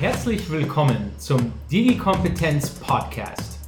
[0.00, 3.58] Herzlich willkommen zum Digi-Kompetenz Podcast.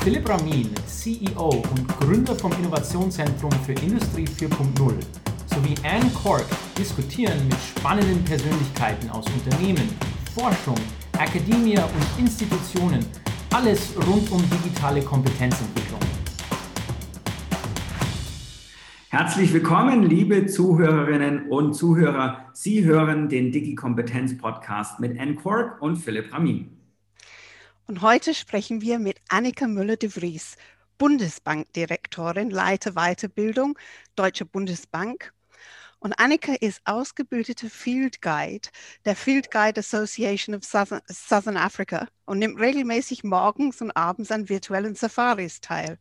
[0.00, 4.94] Philipp Ramin, CEO und Gründer vom Innovationszentrum für Industrie 4.0
[5.46, 6.44] sowie Anne Cork
[6.76, 9.88] diskutieren mit spannenden Persönlichkeiten aus Unternehmen,
[10.34, 10.74] Forschung,
[11.16, 13.06] Akademie und Institutionen
[13.54, 16.00] alles rund um digitale Kompetenzentwicklung.
[19.18, 22.50] Herzlich willkommen, liebe Zuhörerinnen und Zuhörer.
[22.52, 26.76] Sie hören den Digi-Kompetenz-Podcast mit Anne Quark und Philipp Ramin.
[27.86, 30.58] Und heute sprechen wir mit Annika Müller-de Vries,
[30.98, 33.78] Bundesbankdirektorin, Leiter Weiterbildung,
[34.16, 35.32] Deutsche Bundesbank.
[35.98, 38.68] Und Annika ist ausgebildete Field Guide
[39.04, 44.48] der Field Guide Association of Southern, Southern Africa und nimmt regelmäßig morgens und abends an
[44.48, 45.98] virtuellen Safaris teil.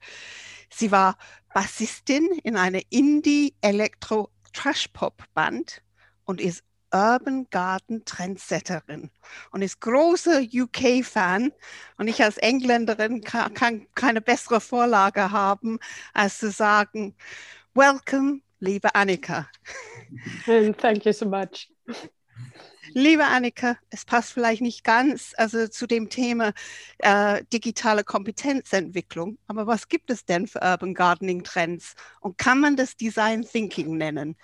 [0.69, 1.17] Sie war
[1.53, 5.81] Bassistin in einer Indie-Elektro-Trash-Pop-Band
[6.25, 9.11] und ist Urban Garden Trendsetterin
[9.51, 11.51] und ist großer UK-Fan.
[11.97, 15.79] Und ich als Engländerin kann, kann, keine bessere Vorlage haben,
[16.13, 17.15] als zu sagen,
[17.73, 19.49] Welcome, liebe Annika.
[20.47, 21.69] And thank you so much.
[22.93, 26.53] Liebe Annika, es passt vielleicht nicht ganz also zu dem Thema
[26.99, 32.75] äh, digitale Kompetenzentwicklung, aber was gibt es denn für Urban Gardening Trends und kann man
[32.75, 34.35] das Design Thinking nennen?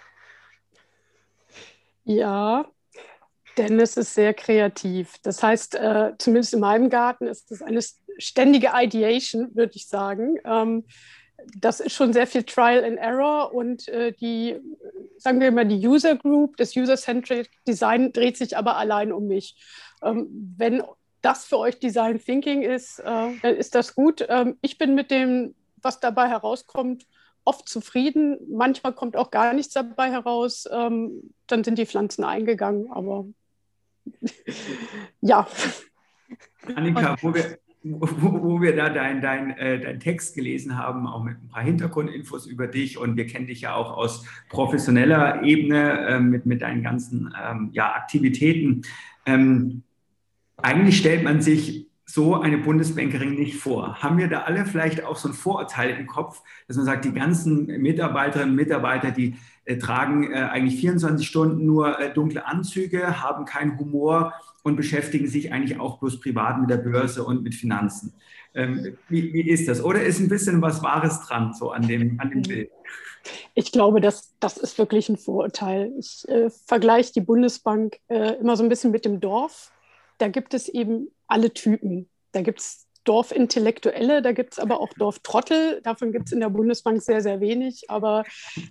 [2.03, 2.65] Ja,
[3.57, 5.15] denn es ist sehr kreativ.
[5.23, 7.81] Das heißt, äh, zumindest in meinem Garten ist es eine
[8.17, 10.37] ständige Ideation, würde ich sagen.
[10.45, 10.85] Ähm,
[11.57, 14.57] das ist schon sehr viel Trial and Error und äh, die,
[15.17, 19.55] sagen wir mal, die User Group, das User-Centric Design dreht sich aber allein um mich.
[20.03, 20.83] Ähm, wenn
[21.21, 23.03] das für euch Design Thinking ist, äh,
[23.41, 24.25] dann ist das gut.
[24.27, 27.05] Ähm, ich bin mit dem, was dabei herauskommt,
[27.43, 28.37] oft zufrieden.
[28.49, 30.67] Manchmal kommt auch gar nichts dabei heraus.
[30.71, 33.25] Ähm, dann sind die Pflanzen eingegangen, aber
[35.21, 35.47] ja.
[36.75, 41.23] Annika, wo wir, wo, wo wir da deinen dein, äh, dein Text gelesen haben, auch
[41.23, 46.07] mit ein paar Hintergrundinfos über dich und wir kennen dich ja auch aus professioneller Ebene
[46.07, 48.83] äh, mit, mit deinen ganzen ähm, ja, Aktivitäten.
[49.25, 49.83] Ähm,
[50.57, 54.01] eigentlich stellt man sich so eine Bundesbankerin nicht vor.
[54.01, 57.13] Haben wir da alle vielleicht auch so ein Vorurteil im Kopf, dass man sagt, die
[57.13, 59.35] ganzen Mitarbeiterinnen und Mitarbeiter, die
[59.65, 64.33] äh, tragen äh, eigentlich 24 Stunden nur äh, dunkle Anzüge, haben keinen Humor
[64.63, 68.13] und beschäftigen sich eigentlich auch bloß privat mit der Börse und mit Finanzen.
[68.53, 69.81] Ähm, wie, wie, ist das?
[69.81, 72.71] Oder ist ein bisschen was Wahres dran, so an dem, an dem Bild?
[73.53, 75.93] Ich glaube, das, das ist wirklich ein Vorurteil.
[75.97, 79.71] Ich äh, vergleiche die Bundesbank äh, immer so ein bisschen mit dem Dorf.
[80.17, 82.09] Da gibt es eben alle Typen.
[82.31, 85.81] Da gibt es Dorfintellektuelle, da gibt es aber auch Dorftrottel.
[85.83, 87.89] Davon gibt es in der Bundesbank sehr, sehr wenig.
[87.89, 88.23] Aber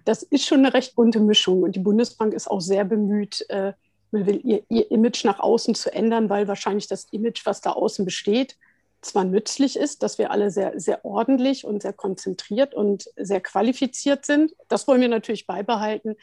[0.05, 1.63] das ist schon eine recht bunte Mischung.
[1.63, 3.73] Und die Bundesbank ist auch sehr bemüht, äh,
[4.13, 8.05] will ihr, ihr Image nach außen zu ändern, weil wahrscheinlich das Image, was da außen
[8.05, 8.57] besteht,
[9.03, 14.27] zwar nützlich ist, dass wir alle sehr, sehr ordentlich und sehr konzentriert und sehr qualifiziert
[14.27, 14.55] sind.
[14.69, 16.17] Das wollen wir natürlich beibehalten.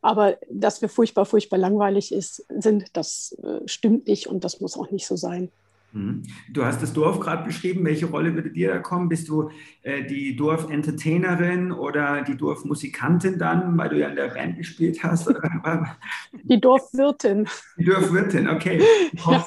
[0.00, 4.76] Aber dass wir furchtbar, furchtbar langweilig ist, sind, das äh, stimmt nicht und das muss
[4.76, 5.50] auch nicht so sein.
[5.92, 6.22] Mhm.
[6.52, 7.84] Du hast das Dorf gerade beschrieben.
[7.84, 9.08] Welche Rolle würde dir da kommen?
[9.08, 9.50] Bist du
[9.82, 15.28] äh, die Dorf-Entertainerin oder die Dorfmusikantin dann, weil du ja in der Band gespielt hast?
[16.44, 17.48] die Dorfwirtin.
[17.78, 18.82] Die Dorfwirtin, okay.
[19.26, 19.46] Ja,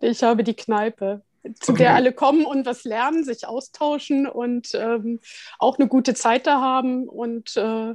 [0.00, 1.22] ich habe die Kneipe,
[1.60, 1.84] zu okay.
[1.84, 5.20] der alle kommen und was lernen, sich austauschen und ähm,
[5.58, 7.94] auch eine gute Zeit da haben und äh,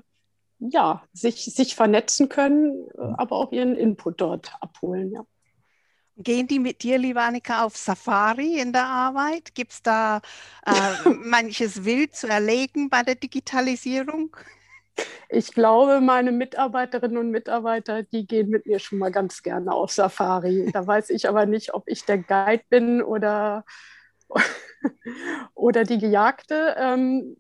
[0.60, 5.12] ja, sich, sich vernetzen können, äh, aber auch ihren Input dort abholen.
[5.12, 5.22] Ja.
[6.20, 9.54] Gehen die mit dir, liebe Annika, auf Safari in der Arbeit?
[9.54, 10.22] Gibt es da
[10.66, 10.72] äh,
[11.10, 14.36] manches Wild zu erlegen bei der Digitalisierung?
[15.30, 19.92] Ich glaube, meine Mitarbeiterinnen und Mitarbeiter, die gehen mit mir schon mal ganz gerne auf
[19.92, 20.72] Safari.
[20.72, 23.64] Da weiß ich aber nicht, ob ich der Guide bin oder,
[25.54, 26.76] oder die Gejagte.
[26.80, 27.38] Ähm,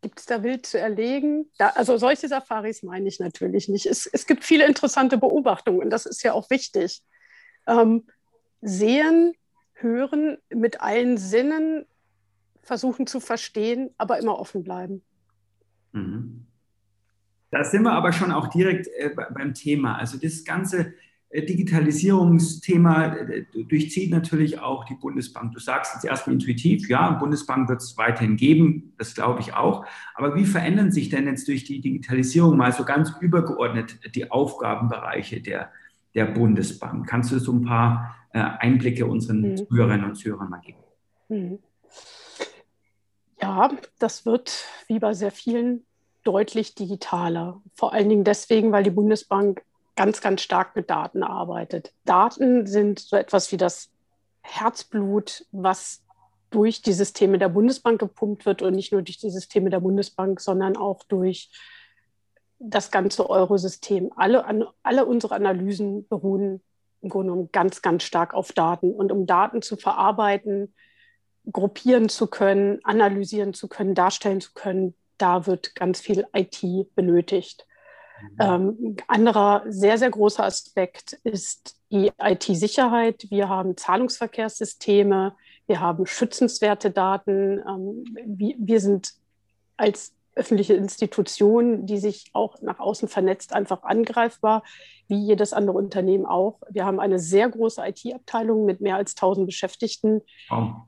[0.00, 1.50] Gibt es da wild zu erlegen?
[1.58, 3.86] Da, also solche Safaris meine ich natürlich nicht.
[3.86, 7.02] Es, es, gibt viele interessante Beobachtungen und das ist ja auch wichtig.
[7.66, 8.06] Ähm,
[8.60, 9.34] sehen,
[9.74, 11.84] hören, mit allen Sinnen
[12.62, 15.02] versuchen zu verstehen, aber immer offen bleiben.
[15.92, 16.46] Mhm.
[17.50, 19.96] Da sind wir aber schon auch direkt äh, beim Thema.
[19.96, 20.94] Also das ganze
[21.32, 25.52] Digitalisierungsthema äh, durchzieht natürlich auch die Bundesbank.
[25.52, 29.84] Du sagst jetzt erstmal intuitiv, ja, Bundesbank wird es weiterhin geben, das glaube ich auch.
[30.14, 35.42] Aber wie verändern sich denn jetzt durch die Digitalisierung mal so ganz übergeordnet die Aufgabenbereiche
[35.42, 35.70] der,
[36.14, 37.06] der Bundesbank?
[37.06, 39.56] Kannst du so ein paar äh, Einblicke unseren mhm.
[39.58, 40.78] Zuhörerinnen und Zuhörern mal geben?
[41.28, 41.58] Mhm.
[43.40, 45.84] Ja, das wird wie bei sehr vielen
[46.24, 47.60] deutlich digitaler.
[47.74, 49.62] Vor allen Dingen deswegen, weil die Bundesbank
[49.98, 51.92] ganz, ganz stark mit Daten arbeitet.
[52.04, 53.90] Daten sind so etwas wie das
[54.42, 56.04] Herzblut, was
[56.50, 60.40] durch die Systeme der Bundesbank gepumpt wird und nicht nur durch die Systeme der Bundesbank,
[60.40, 61.50] sondern auch durch
[62.60, 64.12] das ganze Eurosystem.
[64.14, 66.62] Alle, alle unsere Analysen beruhen
[67.00, 68.92] im Grunde genommen ganz, ganz stark auf Daten.
[68.92, 70.74] Und um Daten zu verarbeiten,
[71.50, 76.62] gruppieren zu können, analysieren zu können, darstellen zu können, da wird ganz viel IT
[76.94, 77.67] benötigt.
[78.40, 83.26] Ähm, anderer sehr, sehr großer Aspekt ist die IT-Sicherheit.
[83.30, 85.36] Wir haben Zahlungsverkehrssysteme,
[85.66, 87.60] wir haben schützenswerte Daten.
[87.66, 89.12] Ähm, wir, wir sind
[89.76, 94.62] als öffentliche Institution, die sich auch nach außen vernetzt, einfach angreifbar,
[95.08, 96.60] wie jedes andere Unternehmen auch.
[96.70, 100.22] Wir haben eine sehr große IT-Abteilung mit mehr als 1000 Beschäftigten,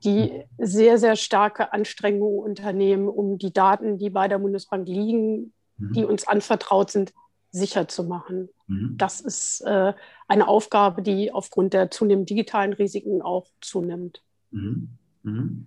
[0.04, 5.92] die sehr, sehr starke Anstrengungen unternehmen, um die Daten, die bei der Bundesbank liegen, mhm.
[5.92, 7.12] die uns anvertraut sind,
[7.50, 8.48] sicher zu machen.
[8.68, 8.94] Mhm.
[8.96, 9.92] Das ist äh,
[10.28, 14.22] eine Aufgabe, die aufgrund der zunehmenden digitalen Risiken auch zunimmt.
[14.50, 14.90] Mhm.
[15.22, 15.66] Mhm.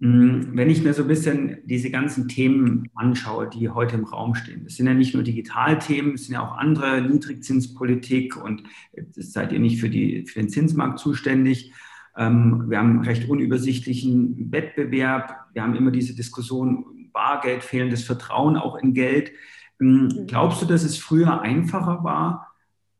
[0.00, 4.36] Mm, wenn ich mir so ein bisschen diese ganzen Themen anschaue, die heute im Raum
[4.36, 8.62] stehen, das sind ja nicht nur Digitalthemen, es sind ja auch andere, Niedrigzinspolitik und
[8.92, 11.72] jetzt seid ihr nicht für, die, für den Zinsmarkt zuständig.
[12.16, 18.56] Ähm, wir haben einen recht unübersichtlichen Wettbewerb, wir haben immer diese Diskussion, Bargeld, fehlendes Vertrauen
[18.56, 19.32] auch in Geld.
[19.78, 20.26] Mm, mhm.
[20.26, 22.54] Glaubst du, dass es früher einfacher war,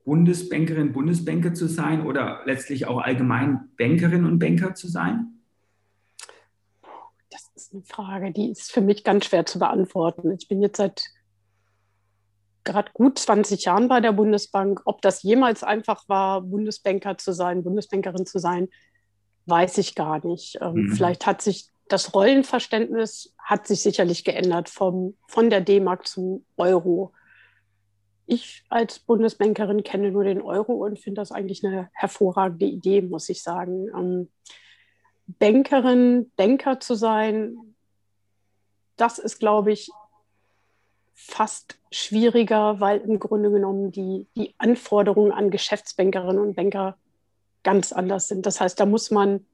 [0.05, 5.39] Bundesbankerin, Bundesbanker zu sein oder letztlich auch allgemein Bankerin und Banker zu sein?
[7.69, 10.33] ist eine Frage, die ist für mich ganz schwer zu beantworten.
[10.33, 11.05] Ich bin jetzt seit
[12.65, 14.83] gerade gut 20 Jahren bei der Bundesbank.
[14.85, 18.69] Ob das jemals einfach war, Bundesbanker zu sein, Bundesbankerin zu sein,
[19.47, 20.59] weiß ich gar nicht.
[20.61, 20.93] Ähm, mhm.
[20.95, 27.13] Vielleicht hat sich das Rollenverständnis hat sich sicherlich geändert vom, von der D-Mark zum Euro.
[28.27, 33.29] Ich als Bundesbankerin kenne nur den Euro und finde das eigentlich eine hervorragende Idee, muss
[33.29, 33.89] ich sagen.
[33.97, 34.29] Ähm,
[35.27, 37.57] Bankerin, Banker zu sein,
[38.97, 39.91] das ist, glaube ich,
[41.15, 46.97] fast schwieriger, weil im Grunde genommen die, die Anforderungen an Geschäftsbankerinnen und Banker
[47.63, 48.47] ganz anders sind.
[48.47, 49.45] Das heißt, da muss man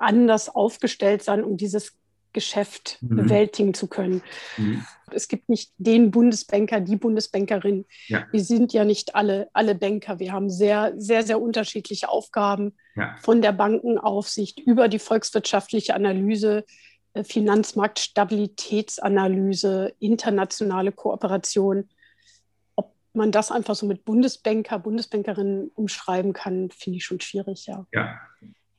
[0.00, 1.96] anders aufgestellt sein, um dieses
[2.32, 3.16] Geschäft mhm.
[3.16, 4.22] bewältigen zu können.
[4.56, 4.86] Mhm.
[5.12, 7.86] Es gibt nicht den Bundesbanker, die Bundesbankerin.
[8.06, 8.28] Ja.
[8.30, 10.20] Wir sind ja nicht alle, alle Banker.
[10.20, 13.16] Wir haben sehr, sehr, sehr unterschiedliche Aufgaben ja.
[13.20, 16.64] von der Bankenaufsicht über die volkswirtschaftliche Analyse,
[17.14, 21.88] äh, Finanzmarktstabilitätsanalyse, internationale Kooperation.
[22.76, 27.84] Ob man das einfach so mit Bundesbanker, Bundesbankerinnen umschreiben kann, finde ich schon schwierig, ja.
[27.92, 28.20] Ja,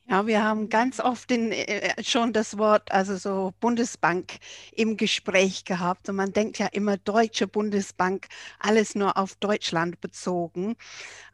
[0.08, 4.38] ja, wir haben ganz oft den, äh, äh, schon das Wort, also so Bundesbank
[4.72, 6.08] im Gespräch gehabt.
[6.08, 8.26] Und man denkt ja immer Deutsche Bundesbank,
[8.58, 10.76] alles nur auf Deutschland bezogen.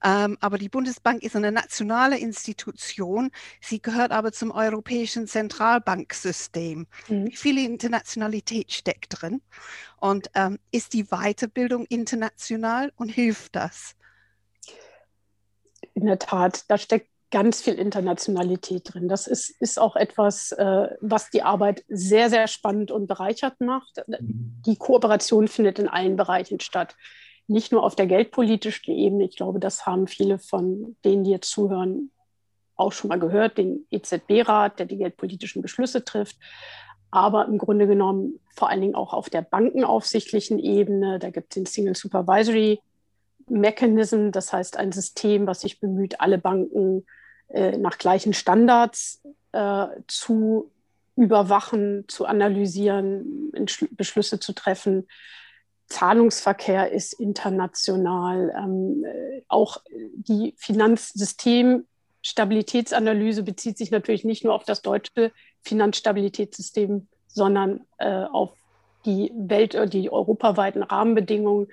[0.05, 3.31] Ähm, aber die Bundesbank ist eine nationale Institution.
[3.61, 6.87] Sie gehört aber zum europäischen Zentralbanksystem.
[7.09, 7.27] Mhm.
[7.27, 9.41] Wie viel Internationalität steckt drin?
[9.97, 13.97] Und ähm, ist die Weiterbildung international und hilft das?
[15.95, 19.09] In der Tat, da steckt ganz viel Internationalität drin.
[19.09, 24.03] Das ist, ist auch etwas, äh, was die Arbeit sehr, sehr spannend und bereichert macht.
[24.07, 24.63] Mhm.
[24.67, 26.97] Die Kooperation findet in allen Bereichen statt.
[27.47, 29.25] Nicht nur auf der geldpolitischen Ebene.
[29.25, 32.11] Ich glaube, das haben viele von denen, die jetzt zuhören,
[32.77, 36.37] auch schon mal gehört, den EZB-Rat, der die geldpolitischen Beschlüsse trifft.
[37.11, 41.19] Aber im Grunde genommen vor allen Dingen auch auf der bankenaufsichtlichen Ebene.
[41.19, 42.81] Da gibt es den Single Supervisory
[43.51, 47.07] Mechanism, das heißt ein System, was sich bemüht, alle Banken
[47.79, 50.71] nach gleichen Standards äh, zu
[51.17, 53.51] überwachen, zu analysieren,
[53.91, 55.09] Beschlüsse zu treffen.
[55.87, 58.55] Zahlungsverkehr ist international.
[58.57, 59.83] Ähm, äh, auch
[60.15, 68.53] die Finanzsystemstabilitätsanalyse bezieht sich natürlich nicht nur auf das deutsche Finanzstabilitätssystem, sondern äh, auf
[69.05, 71.69] die Welt, die europaweiten Rahmenbedingungen.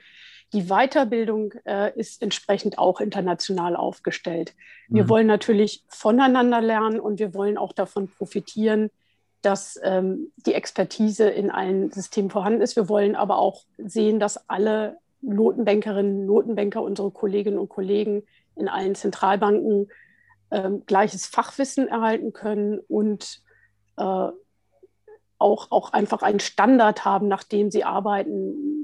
[0.56, 4.56] Die Weiterbildung äh, ist entsprechend auch international aufgestellt.
[4.88, 5.10] Wir mhm.
[5.10, 8.90] wollen natürlich voneinander lernen und wir wollen auch davon profitieren,
[9.42, 12.78] dass ähm, die Expertise in allen Systemen vorhanden ist.
[12.78, 18.24] Wir wollen aber auch sehen, dass alle Notenbankerinnen, Notenbanker, unsere Kolleginnen und Kollegen
[18.56, 19.92] in allen Zentralbanken
[20.52, 23.42] ähm, gleiches Fachwissen erhalten können und
[23.98, 24.30] äh,
[25.38, 28.75] auch, auch einfach einen Standard haben, nach dem sie arbeiten,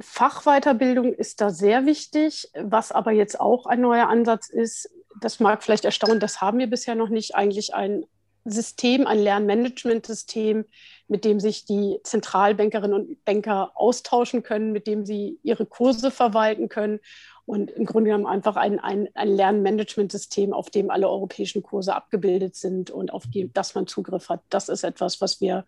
[0.00, 2.50] Fachweiterbildung ist da sehr wichtig.
[2.54, 4.90] Was aber jetzt auch ein neuer Ansatz ist,
[5.20, 8.04] das mag vielleicht erstaunen, das haben wir bisher noch nicht, eigentlich ein
[8.44, 10.64] System, ein Lernmanagementsystem,
[11.08, 16.68] mit dem sich die Zentralbankerinnen und Banker austauschen können, mit dem sie ihre Kurse verwalten
[16.68, 17.00] können
[17.46, 22.56] und im Grunde genommen einfach ein, ein, ein Lernmanagementsystem, auf dem alle europäischen Kurse abgebildet
[22.56, 24.42] sind und auf die, das man Zugriff hat.
[24.50, 25.64] Das ist etwas, was wir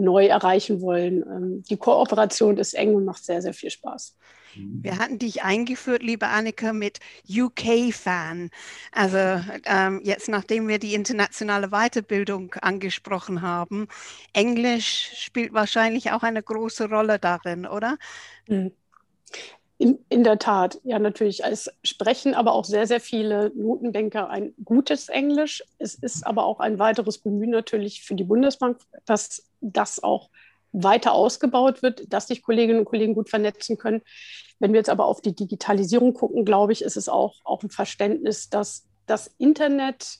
[0.00, 1.22] neu erreichen wollen.
[1.22, 4.16] Ähm, die Kooperation ist eng und macht sehr, sehr viel Spaß.
[4.56, 4.82] Mhm.
[4.82, 8.50] Wir hatten dich eingeführt, liebe Annika, mit UK-Fan.
[8.92, 9.18] Also
[9.64, 13.88] ähm, jetzt, nachdem wir die internationale Weiterbildung angesprochen haben,
[14.32, 17.96] Englisch spielt wahrscheinlich auch eine große Rolle darin, oder?
[18.48, 18.72] Mhm.
[19.80, 21.42] In, in der Tat, ja natürlich.
[21.42, 25.64] Es sprechen aber auch sehr, sehr viele Notenbanker ein gutes Englisch.
[25.78, 30.28] Es ist aber auch ein weiteres Bemühen natürlich für die Bundesbank, dass das auch
[30.72, 34.02] weiter ausgebaut wird, dass sich Kolleginnen und Kollegen gut vernetzen können.
[34.58, 37.70] Wenn wir jetzt aber auf die Digitalisierung gucken, glaube ich, ist es auch, auch ein
[37.70, 40.18] Verständnis, dass das Internet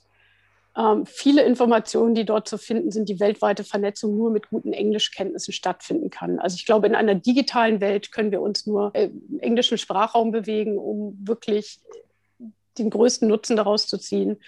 [0.76, 5.52] ähm, viele Informationen, die dort zu finden sind, die weltweite Vernetzung nur mit guten Englischkenntnissen
[5.52, 6.38] stattfinden kann.
[6.38, 10.78] Also ich glaube, in einer digitalen Welt können wir uns nur im englischen Sprachraum bewegen,
[10.78, 11.80] um wirklich
[12.78, 14.38] den größten Nutzen daraus zu ziehen.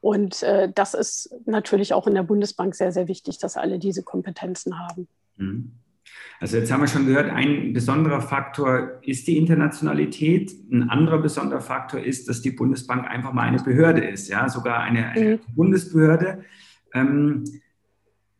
[0.00, 4.02] Und äh, das ist natürlich auch in der Bundesbank sehr, sehr wichtig, dass alle diese
[4.02, 5.08] Kompetenzen haben.
[5.36, 5.72] Mhm.
[6.40, 10.52] Also jetzt haben wir schon gehört, ein besonderer Faktor ist die Internationalität.
[10.70, 14.80] Ein anderer besonderer Faktor ist, dass die Bundesbank einfach mal eine Behörde ist, ja, sogar
[14.80, 15.54] eine, eine mhm.
[15.54, 16.44] Bundesbehörde.
[16.92, 17.44] Ähm,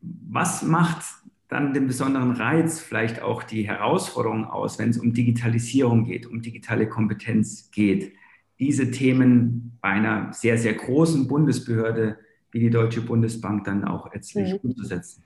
[0.01, 1.03] was macht
[1.47, 6.41] dann den besonderen Reiz, vielleicht auch die Herausforderung aus, wenn es um Digitalisierung geht, um
[6.41, 8.13] digitale Kompetenz geht,
[8.59, 12.17] diese Themen bei einer sehr, sehr großen Bundesbehörde
[12.51, 14.69] wie die Deutsche Bundesbank dann auch letztlich mhm.
[14.69, 15.23] umzusetzen?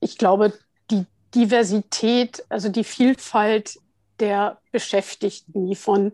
[0.00, 0.52] Ich glaube,
[1.34, 3.78] Diversität, also die Vielfalt
[4.20, 6.12] der Beschäftigten, die von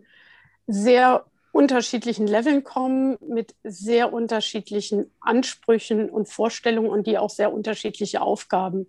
[0.67, 8.21] sehr unterschiedlichen Leveln kommen, mit sehr unterschiedlichen Ansprüchen und Vorstellungen und die auch sehr unterschiedliche
[8.21, 8.87] Aufgaben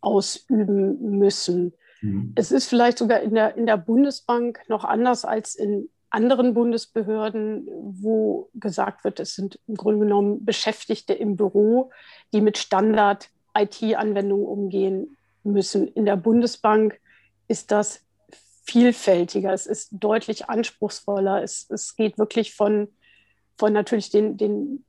[0.00, 1.72] ausüben müssen.
[2.02, 2.32] Mhm.
[2.36, 7.68] Es ist vielleicht sogar in der, in der Bundesbank noch anders als in anderen Bundesbehörden,
[7.70, 11.90] wo gesagt wird, es sind im Grunde genommen Beschäftigte im Büro,
[12.32, 15.17] die mit Standard-IT-Anwendungen umgehen
[15.52, 15.88] müssen.
[15.88, 17.00] In der Bundesbank
[17.48, 18.00] ist das
[18.64, 21.42] vielfältiger, es ist deutlich anspruchsvoller.
[21.42, 22.88] Es, es geht wirklich von,
[23.56, 24.84] von natürlich den, den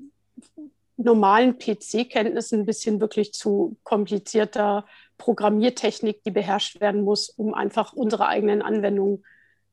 [0.97, 4.85] normalen PC-Kenntnissen bis hin wirklich zu komplizierter
[5.17, 9.23] Programmiertechnik, die beherrscht werden muss, um einfach unsere eigenen Anwendungen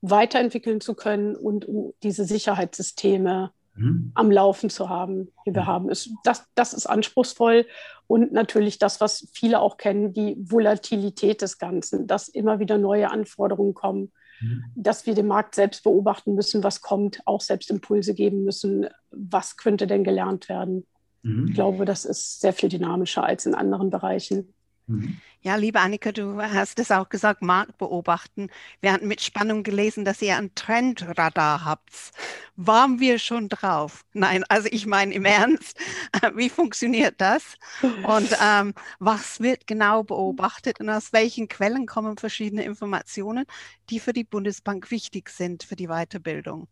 [0.03, 4.13] weiterentwickeln zu können und um diese Sicherheitssysteme mhm.
[4.15, 5.89] am Laufen zu haben, die wir haben.
[5.89, 7.67] Ist, das, das ist anspruchsvoll
[8.07, 13.11] und natürlich das, was viele auch kennen, die Volatilität des Ganzen, dass immer wieder neue
[13.11, 14.65] Anforderungen kommen, mhm.
[14.75, 19.57] dass wir den Markt selbst beobachten müssen, was kommt, auch selbst Impulse geben müssen, was
[19.57, 20.87] könnte denn gelernt werden.
[21.23, 21.49] Mhm.
[21.49, 24.55] Ich glaube, das ist sehr viel dynamischer als in anderen Bereichen.
[24.89, 25.21] Mhm.
[25.41, 28.51] Ja, liebe Annika, du hast es auch gesagt, Markt beobachten.
[28.81, 32.13] Wir hatten mit Spannung gelesen, dass ihr ein Trendradar habt.
[32.57, 34.05] Waren wir schon drauf?
[34.13, 35.79] Nein, also ich meine im Ernst,
[36.35, 37.57] wie funktioniert das?
[37.83, 43.45] Und ähm, was wird genau beobachtet und aus welchen Quellen kommen verschiedene Informationen,
[43.91, 46.69] die für die Bundesbank wichtig sind für die Weiterbildung?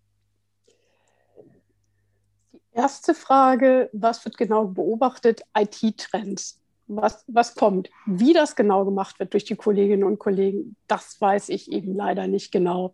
[2.53, 5.43] Die erste Frage, was wird genau beobachtet?
[5.57, 7.91] IT-Trends was, was kommt.
[8.07, 12.27] Wie das genau gemacht wird durch die Kolleginnen und Kollegen, das weiß ich eben leider
[12.27, 12.93] nicht genau.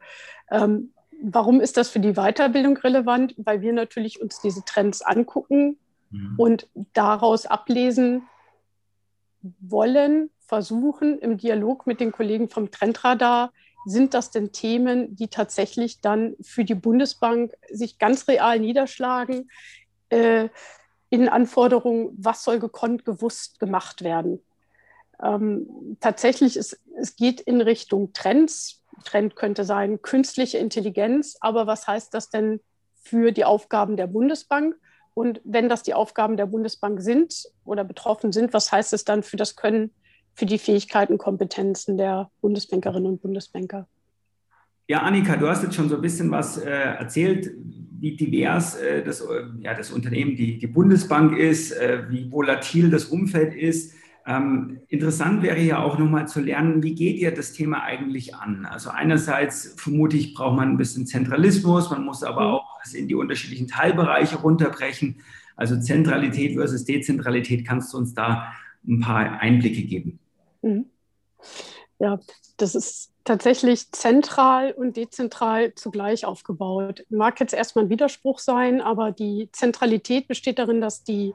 [0.51, 0.93] Ähm,
[1.23, 3.35] warum ist das für die Weiterbildung relevant?
[3.37, 5.79] Weil wir natürlich uns diese Trends angucken
[6.11, 6.35] mhm.
[6.39, 8.23] und daraus ablesen
[9.61, 13.53] wollen, versuchen im Dialog mit den Kollegen vom Trendradar,
[13.87, 19.51] sind das denn Themen, die tatsächlich dann für die Bundesbank sich ganz real niederschlagen?
[20.11, 20.49] Äh,
[21.11, 24.41] in Anforderungen, was soll gekonnt, gewusst gemacht werden.
[25.23, 28.83] Ähm, tatsächlich, ist, es geht in Richtung Trends.
[29.05, 32.61] Trend könnte sein künstliche Intelligenz, aber was heißt das denn
[33.03, 34.77] für die Aufgaben der Bundesbank?
[35.15, 39.23] Und wenn das die Aufgaben der Bundesbank sind oder betroffen sind, was heißt es dann
[39.23, 39.93] für das Können,
[40.35, 43.89] für die Fähigkeiten, Kompetenzen der Bundesbankerinnen und Bundesbanker?
[44.87, 47.51] Ja, Annika, du hast jetzt schon so ein bisschen was äh, erzählt,
[48.01, 52.91] wie divers äh, das, äh, ja, das Unternehmen, die, die Bundesbank ist, äh, wie volatil
[52.91, 53.95] das Umfeld ist.
[54.27, 58.67] Ähm, interessant wäre ja auch nochmal zu lernen, wie geht ihr das Thema eigentlich an?
[58.67, 62.55] Also einerseits vermute ich, braucht man ein bisschen Zentralismus, man muss aber mhm.
[62.55, 65.21] auch es in die unterschiedlichen Teilbereiche runterbrechen.
[65.57, 68.53] Also Zentralität versus Dezentralität, kannst du uns da
[68.87, 70.19] ein paar Einblicke geben?
[70.63, 70.87] Mhm.
[71.99, 72.19] Ja,
[72.57, 77.05] das ist tatsächlich zentral und dezentral zugleich aufgebaut.
[77.11, 81.35] Mag jetzt erstmal ein Widerspruch sein, aber die Zentralität besteht darin, dass die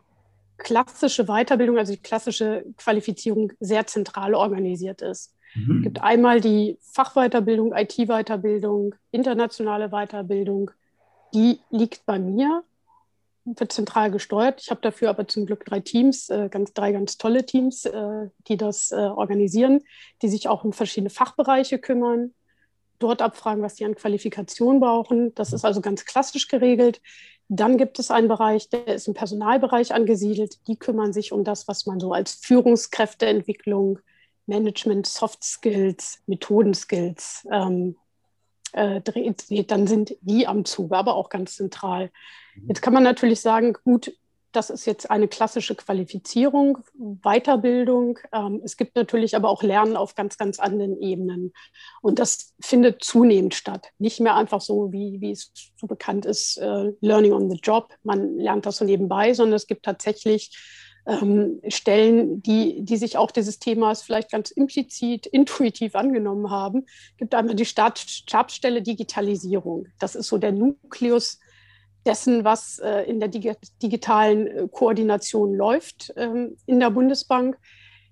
[0.57, 5.33] klassische Weiterbildung, also die klassische Qualifizierung sehr zentral organisiert ist.
[5.55, 5.77] Mhm.
[5.77, 10.71] Es gibt einmal die Fachweiterbildung, IT-Weiterbildung, internationale Weiterbildung.
[11.33, 12.63] Die liegt bei mir,
[13.45, 14.61] wird zentral gesteuert.
[14.61, 18.29] Ich habe dafür aber zum Glück drei Teams, äh, ganz, drei ganz tolle Teams, äh,
[18.47, 19.81] die das äh, organisieren,
[20.21, 22.33] die sich auch um verschiedene Fachbereiche kümmern,
[22.99, 25.33] dort abfragen, was sie an Qualifikation brauchen.
[25.35, 27.01] Das ist also ganz klassisch geregelt.
[27.47, 30.67] Dann gibt es einen Bereich, der ist im Personalbereich angesiedelt.
[30.67, 33.99] Die kümmern sich um das, was man so als Führungskräfteentwicklung,
[34.47, 37.95] Management, Soft Skills, Methodenskills ähm,
[38.75, 39.71] äh, dreht.
[39.71, 42.11] Dann sind die am Zuge, aber auch ganz zentral.
[42.55, 42.67] Mhm.
[42.67, 44.11] Jetzt kann man natürlich sagen, gut,
[44.51, 48.19] das ist jetzt eine klassische Qualifizierung, Weiterbildung.
[48.31, 51.53] Ähm, es gibt natürlich aber auch Lernen auf ganz, ganz anderen Ebenen.
[52.01, 53.89] Und das findet zunehmend statt.
[53.99, 57.93] Nicht mehr einfach so, wie, wie es so bekannt ist, äh, Learning on the Job.
[58.03, 60.57] Man lernt das so nebenbei, sondern es gibt tatsächlich
[61.05, 66.85] ähm, Stellen, die, die sich auch dieses Themas vielleicht ganz implizit, intuitiv angenommen haben.
[67.11, 69.87] Es gibt einmal die Stabsstelle Digitalisierung.
[69.99, 71.39] Das ist so der Nukleus
[72.05, 77.57] dessen, was äh, in der digitalen äh, Koordination läuft ähm, in der Bundesbank.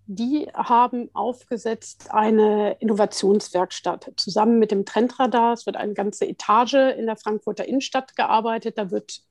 [0.05, 5.53] Die haben aufgesetzt eine Innovationswerkstatt zusammen mit dem Trendradar.
[5.53, 8.77] Es wird eine ganze Etage in der Frankfurter Innenstadt gearbeitet.
[8.77, 9.21] Da wird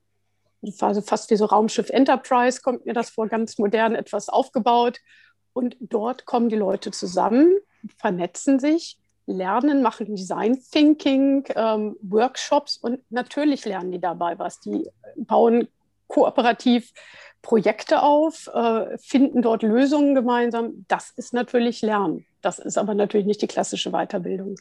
[0.81, 4.99] also fast wie so Raumschiff Enterprise, kommt mir das vor, ganz modern etwas aufgebaut.
[5.52, 7.57] Und dort kommen die Leute zusammen,
[7.99, 14.61] vernetzen sich lernen, machen Design Thinking, ähm, Workshops und natürlich lernen die dabei was.
[14.61, 15.69] Die bauen
[16.09, 16.92] kooperativ
[17.40, 20.85] Projekte auf, äh, finden dort Lösungen gemeinsam.
[20.88, 22.25] Das ist natürlich Lernen.
[22.40, 24.57] Das ist aber natürlich nicht die klassische Weiterbildung.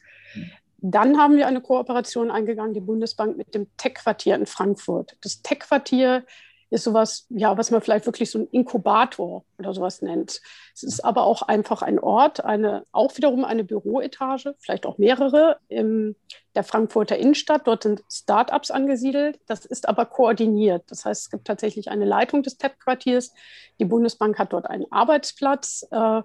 [0.82, 5.16] Dann haben wir eine Kooperation eingegangen, die Bundesbank mit dem Tech-Quartier in Frankfurt.
[5.22, 6.26] Das Tech-Quartier
[6.72, 10.42] ist sowas, ja, was man vielleicht wirklich so ein Inkubator oder sowas nennt.
[10.74, 15.60] Es ist aber auch einfach ein Ort, eine, auch wiederum eine Büroetage, vielleicht auch mehrere
[15.68, 16.16] in
[16.56, 17.68] der Frankfurter Innenstadt.
[17.68, 19.40] Dort sind Startups angesiedelt.
[19.48, 20.86] Das ist aber koordiniert.
[20.88, 23.34] Das heißt, es gibt tatsächlich eine Leitung des TEP-Quartiers.
[23.80, 26.22] Die Bundesbank hat dort einen Arbeitsplatz, äh,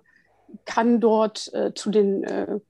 [0.65, 2.61] kann dort äh, zu den äh,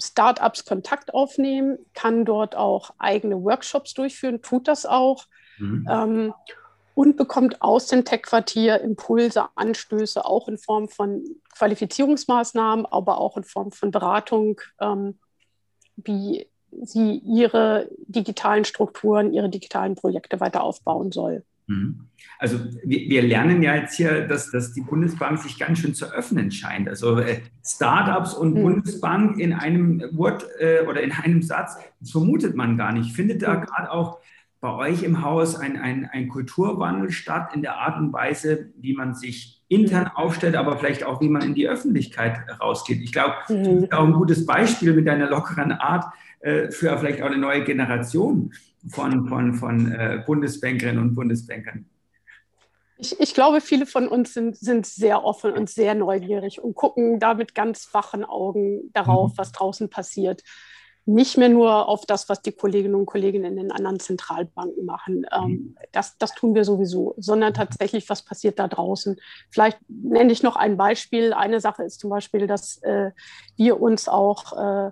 [0.00, 5.26] Startups Kontakt aufnehmen, kann dort auch eigene Workshops durchführen, tut das auch.
[5.58, 5.88] Mhm.
[5.90, 6.34] Ähm,
[6.94, 13.44] und bekommt aus dem Tech-Quartier Impulse, Anstöße, auch in Form von Qualifizierungsmaßnahmen, aber auch in
[13.44, 15.18] Form von Beratung, ähm,
[15.96, 16.48] wie
[16.82, 21.44] sie ihre digitalen Strukturen, ihre digitalen Projekte weiter aufbauen soll.
[21.66, 22.06] Mhm.
[22.38, 26.12] Also wir, wir, lernen ja jetzt hier, dass, dass die Bundesbank sich ganz schön zu
[26.12, 26.88] öffnen scheint.
[26.88, 28.62] Also äh, Startups und mhm.
[28.62, 33.14] Bundesbank in einem Wort äh, oder in einem Satz, das vermutet man gar nicht.
[33.14, 33.60] Findet da mhm.
[33.62, 34.18] gerade auch
[34.60, 38.94] bei euch im Haus ein, ein, ein Kulturwandel statt in der Art und Weise, wie
[38.94, 43.00] man sich intern aufstellt, aber vielleicht auch, wie man in die Öffentlichkeit rausgeht.
[43.02, 43.64] Ich glaube, mhm.
[43.64, 46.04] du bist auch ein gutes Beispiel mit deiner lockeren Art
[46.40, 48.52] äh, für vielleicht auch eine neue Generation
[48.88, 51.86] von, von, von äh, Bundesbankerinnen und Bundesbankern.
[52.98, 57.20] Ich, ich, glaube, viele von uns sind, sind sehr offen und sehr neugierig und gucken
[57.20, 59.38] da mit ganz wachen Augen darauf, mhm.
[59.38, 60.42] was draußen passiert
[61.06, 65.24] nicht mehr nur auf das, was die Kolleginnen und Kollegen in den anderen Zentralbanken machen.
[65.32, 65.76] Ähm, mhm.
[65.92, 69.16] das, das tun wir sowieso, sondern tatsächlich, was passiert da draußen.
[69.50, 71.32] Vielleicht nenne ich noch ein Beispiel.
[71.32, 73.12] Eine Sache ist zum Beispiel, dass äh,
[73.56, 74.90] wir uns auch äh,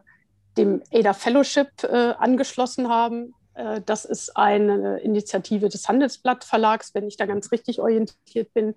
[0.57, 3.35] dem ADA Fellowship äh, angeschlossen haben.
[3.55, 8.75] Äh, das ist eine Initiative des Handelsblatt Verlags, wenn ich da ganz richtig orientiert bin,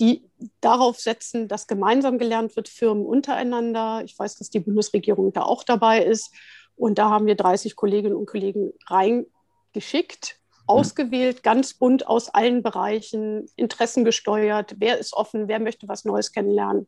[0.00, 0.28] die
[0.60, 4.02] darauf setzen, dass gemeinsam gelernt wird, Firmen untereinander.
[4.04, 6.32] Ich weiß, dass die Bundesregierung da auch dabei ist
[6.76, 10.36] und da haben wir 30 Kolleginnen und Kollegen reingeschickt,
[10.66, 16.30] ausgewählt, ganz bunt aus allen Bereichen, Interessen gesteuert, wer ist offen, wer möchte was Neues
[16.30, 16.86] kennenlernen.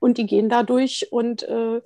[0.00, 1.80] Und die gehen dadurch und äh,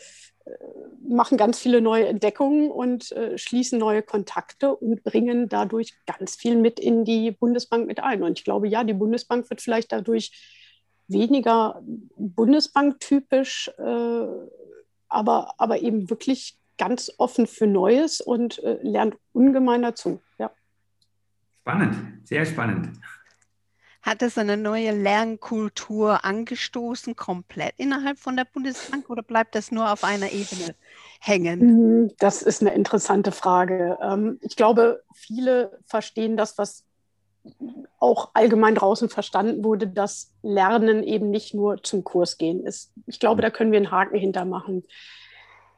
[1.06, 6.56] machen ganz viele neue Entdeckungen und äh, schließen neue Kontakte und bringen dadurch ganz viel
[6.56, 8.22] mit in die Bundesbank mit ein.
[8.22, 10.32] Und ich glaube, ja, die Bundesbank wird vielleicht dadurch
[11.08, 11.82] weniger
[12.16, 14.26] Bundesbank-typisch, äh,
[15.08, 20.20] aber, aber eben wirklich ganz offen für Neues und äh, lernt ungemein dazu.
[20.38, 20.50] Ja.
[21.60, 22.98] Spannend, sehr spannend.
[24.04, 29.90] Hat es eine neue Lernkultur angestoßen, komplett innerhalb von der Bundesbank oder bleibt das nur
[29.90, 30.74] auf einer Ebene
[31.20, 31.60] hängen?
[31.60, 33.96] Mhm, das ist eine interessante Frage.
[34.02, 36.84] Ähm, ich glaube, viele verstehen das, was
[37.98, 42.92] auch allgemein draußen verstanden wurde, dass Lernen eben nicht nur zum Kurs gehen ist.
[43.06, 44.84] Ich glaube, da können wir einen Haken hintermachen.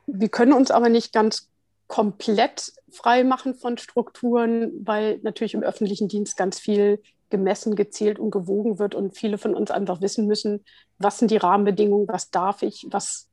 [0.09, 1.49] Wir können uns aber nicht ganz
[1.87, 8.31] komplett frei machen von Strukturen, weil natürlich im öffentlichen Dienst ganz viel gemessen, gezählt und
[8.31, 10.65] gewogen wird und viele von uns einfach wissen müssen,
[10.99, 13.29] was sind die Rahmenbedingungen, was darf ich, was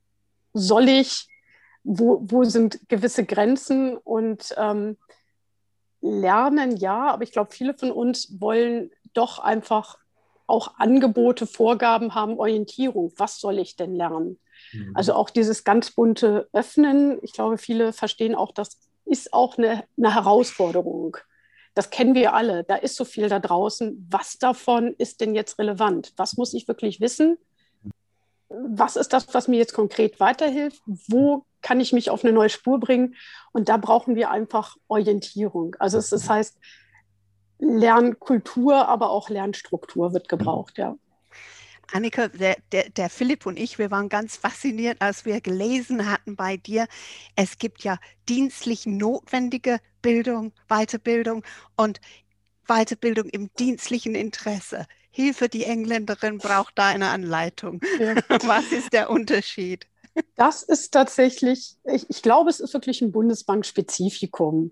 [0.54, 1.28] soll ich,
[1.84, 4.98] wo, wo sind gewisse Grenzen und ähm,
[6.02, 9.98] lernen, ja, aber ich glaube, viele von uns wollen doch einfach
[10.48, 13.14] auch Angebote, Vorgaben haben, Orientierung.
[13.18, 14.40] Was soll ich denn lernen?
[14.74, 14.92] Mhm.
[14.94, 17.20] Also auch dieses ganz bunte Öffnen.
[17.22, 21.18] Ich glaube, viele verstehen auch, das ist auch eine, eine Herausforderung.
[21.74, 22.64] Das kennen wir alle.
[22.64, 24.08] Da ist so viel da draußen.
[24.10, 26.14] Was davon ist denn jetzt relevant?
[26.18, 27.38] Was muss ich wirklich wissen?
[28.50, 30.82] Was ist das, was mir jetzt konkret weiterhilft?
[30.86, 33.16] Wo kann ich mich auf eine neue Spur bringen?
[33.52, 35.76] Und da brauchen wir einfach Orientierung.
[35.80, 36.58] Also es das heißt,
[37.60, 40.96] Lernkultur, aber auch Lernstruktur wird gebraucht, ja.
[41.92, 46.36] Annika, der, der, der, Philipp und ich, wir waren ganz fasziniert, als wir gelesen hatten
[46.36, 46.88] bei dir,
[47.36, 51.44] es gibt ja dienstlich notwendige Bildung, Weiterbildung
[51.76, 52.00] und
[52.68, 54.86] Weiterbildung im dienstlichen Interesse.
[55.10, 57.82] Hilfe, die Engländerin braucht da eine Anleitung.
[58.00, 58.16] Ja.
[58.46, 59.88] Was ist der Unterschied?
[60.36, 64.72] Das ist tatsächlich, ich, ich glaube, es ist wirklich ein Bundesbank-Spezifikum.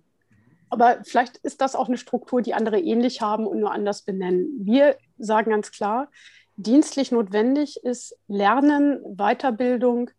[0.70, 4.48] Aber vielleicht ist das auch eine Struktur, die andere ähnlich haben und nur anders benennen.
[4.62, 6.10] Wir sagen ganz klar,
[6.56, 10.12] dienstlich notwendig ist Lernen, Weiterbildung,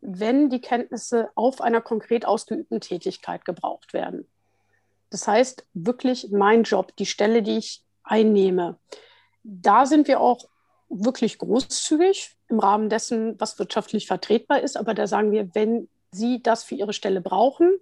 [0.00, 4.26] wenn die Kenntnisse auf einer konkret ausgeübten Tätigkeit gebraucht werden.
[5.12, 8.78] Das heißt, wirklich mein Job, die Stelle, die ich einnehme.
[9.42, 10.48] Da sind wir auch
[10.88, 14.78] wirklich großzügig im Rahmen dessen, was wirtschaftlich vertretbar ist.
[14.78, 17.78] Aber da sagen wir, wenn Sie das für Ihre Stelle brauchen,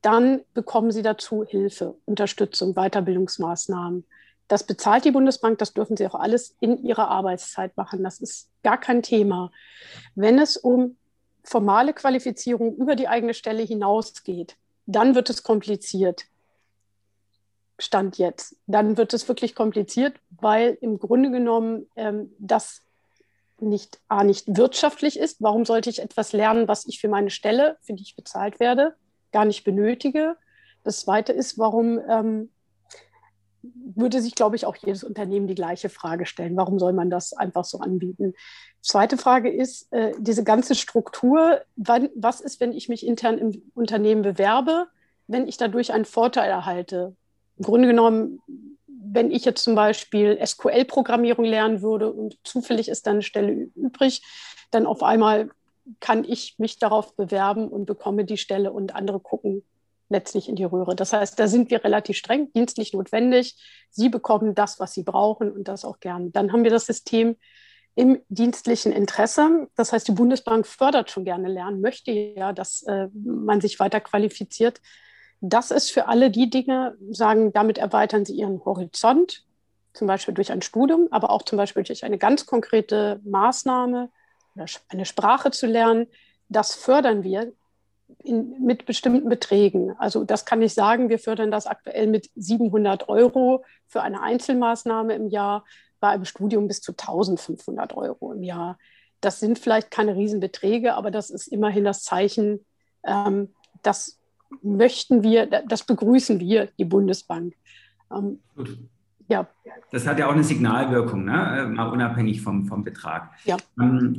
[0.00, 4.04] dann bekommen Sie dazu Hilfe, Unterstützung, Weiterbildungsmaßnahmen.
[4.46, 8.04] Das bezahlt die Bundesbank, das dürfen Sie auch alles in Ihrer Arbeitszeit machen.
[8.04, 9.50] Das ist gar kein Thema.
[10.14, 10.96] Wenn es um
[11.42, 16.26] formale Qualifizierung über die eigene Stelle hinausgeht, dann wird es kompliziert.
[17.78, 18.56] Stand jetzt.
[18.66, 22.82] Dann wird es wirklich kompliziert, weil im Grunde genommen ähm, das
[23.60, 25.42] nicht, A, nicht wirtschaftlich ist.
[25.42, 28.94] Warum sollte ich etwas lernen, was ich für meine Stelle, für die ich bezahlt werde,
[29.32, 30.36] gar nicht benötige?
[30.82, 32.50] Das Zweite ist, warum ähm,
[33.62, 36.56] würde sich, glaube ich, auch jedes Unternehmen die gleiche Frage stellen.
[36.56, 38.34] Warum soll man das einfach so anbieten?
[38.82, 43.62] Zweite Frage ist, äh, diese ganze Struktur, wann, was ist, wenn ich mich intern im
[43.74, 44.88] Unternehmen bewerbe,
[45.26, 47.16] wenn ich dadurch einen Vorteil erhalte?
[47.56, 48.40] Im Grunde genommen,
[48.86, 54.22] wenn ich jetzt zum Beispiel SQL-Programmierung lernen würde und zufällig ist dann eine Stelle übrig,
[54.70, 55.50] dann auf einmal
[56.00, 59.62] kann ich mich darauf bewerben und bekomme die Stelle und andere gucken
[60.08, 60.94] letztlich in die Röhre.
[60.94, 63.56] Das heißt, da sind wir relativ streng, dienstlich notwendig.
[63.90, 66.32] Sie bekommen das, was sie brauchen und das auch gern.
[66.32, 67.36] Dann haben wir das System
[67.94, 69.68] im dienstlichen Interesse.
[69.76, 74.00] Das heißt, die Bundesbank fördert schon gerne Lernen, möchte ja, dass äh, man sich weiter
[74.00, 74.80] qualifiziert.
[75.46, 79.44] Das ist für alle die Dinge, sagen, damit erweitern sie ihren Horizont,
[79.92, 84.08] zum Beispiel durch ein Studium, aber auch zum Beispiel durch eine ganz konkrete Maßnahme,
[84.88, 86.06] eine Sprache zu lernen.
[86.48, 87.52] Das fördern wir
[88.22, 89.94] in, mit bestimmten Beträgen.
[89.98, 95.12] Also das kann ich sagen, wir fördern das aktuell mit 700 Euro für eine Einzelmaßnahme
[95.12, 95.66] im Jahr,
[96.00, 98.78] bei einem Studium bis zu 1500 Euro im Jahr.
[99.20, 102.64] Das sind vielleicht keine Riesenbeträge, aber das ist immerhin das Zeichen,
[103.04, 104.18] ähm, das
[104.62, 107.54] möchten wir, das begrüßen wir, die Bundesbank.
[108.12, 108.38] Ähm,
[109.28, 109.48] ja.
[109.90, 111.60] Das hat ja auch eine Signalwirkung, ne?
[111.60, 113.30] Äh, mal unabhängig vom, vom Betrag.
[113.44, 113.56] Ja.
[113.80, 114.16] Ähm,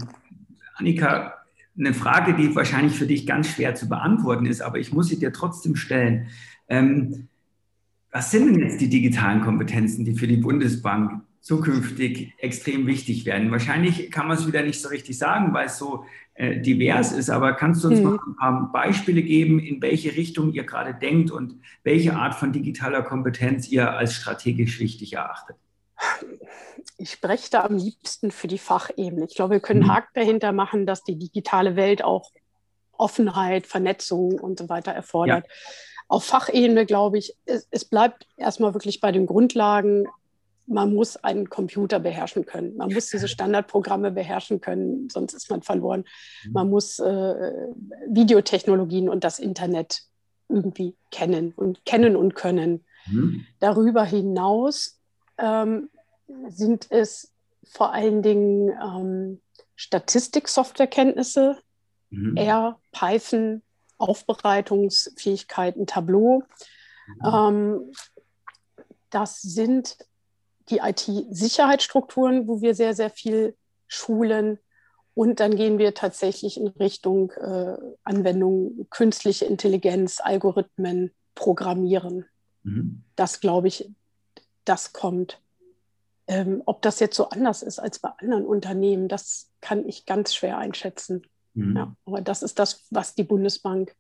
[0.76, 1.34] Annika,
[1.78, 5.20] eine Frage, die wahrscheinlich für dich ganz schwer zu beantworten ist, aber ich muss sie
[5.20, 6.28] dir trotzdem stellen.
[6.68, 7.28] Ähm,
[8.12, 13.52] was sind denn jetzt die digitalen Kompetenzen, die für die Bundesbank zukünftig extrem wichtig werden?
[13.52, 17.30] Wahrscheinlich kann man es wieder nicht so richtig sagen, weil es so äh, divers ist,
[17.30, 18.04] aber kannst du uns hm.
[18.04, 22.52] noch ein paar Beispiele geben, in welche Richtung ihr gerade denkt und welche Art von
[22.52, 25.56] digitaler Kompetenz ihr als strategisch wichtig erachtet?
[26.98, 29.26] ich spreche da am liebsten für die Fachebene.
[29.26, 29.94] Ich glaube, wir können mhm.
[29.94, 32.32] Haken dahinter machen, dass die digitale Welt auch
[32.98, 35.46] Offenheit, Vernetzung und so weiter erfordert.
[35.48, 35.54] Ja.
[36.08, 40.08] Auf Fachebene glaube ich, es, es bleibt erstmal wirklich bei den Grundlagen.
[40.68, 42.76] Man muss einen Computer beherrschen können.
[42.78, 46.06] Man muss diese Standardprogramme beherrschen können, sonst ist man verloren.
[46.46, 46.52] Mhm.
[46.54, 47.54] Man muss äh,
[48.08, 50.04] Videotechnologien und das Internet
[50.50, 52.86] irgendwie kennen und kennen und können.
[53.08, 53.46] Mhm.
[53.60, 55.00] Darüber hinaus
[55.38, 55.90] ähm,
[56.50, 57.32] sind es
[57.64, 59.42] vor allen Dingen ähm,
[59.76, 61.58] Statistik-Softwarekenntnisse,
[62.10, 62.38] mhm.
[62.38, 63.62] R, Python,
[63.98, 66.44] Aufbereitungsfähigkeiten, Tableau.
[67.22, 67.26] Mhm.
[67.26, 67.92] Ähm,
[69.10, 69.98] das sind
[70.70, 73.56] die IT-Sicherheitsstrukturen, wo wir sehr, sehr viel
[73.88, 74.60] schulen.
[75.14, 82.26] Und dann gehen wir tatsächlich in Richtung äh, Anwendung künstliche Intelligenz, Algorithmen, Programmieren.
[82.64, 83.04] Mhm.
[83.16, 83.90] Das glaube ich,
[84.66, 85.40] das kommt.
[86.28, 90.34] Ähm, ob das jetzt so anders ist als bei anderen Unternehmen, das kann ich ganz
[90.34, 91.28] schwer einschätzen.
[91.54, 91.78] Mhm.
[91.78, 93.96] Ja, aber das ist das, was die Bundesbank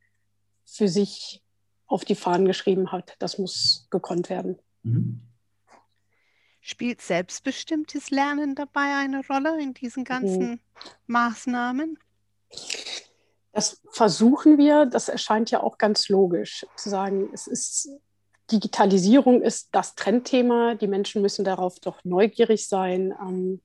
[0.66, 1.44] für sich
[1.88, 3.16] auf die Fahnen geschrieben hat.
[3.20, 4.58] Das muss gekonnt werden.
[4.84, 5.22] Mhm.
[6.68, 10.60] Spielt selbstbestimmtes Lernen dabei eine Rolle in diesen ganzen mhm.
[11.06, 12.00] Maßnahmen?
[13.52, 14.88] Das versuchen wir.
[14.88, 17.90] Das erscheint ja auch ganz logisch zu sagen, es ist
[18.52, 20.74] Digitalisierung ist das Trendthema.
[20.74, 23.14] Die Menschen müssen darauf doch neugierig sein.
[23.22, 23.62] Ähm,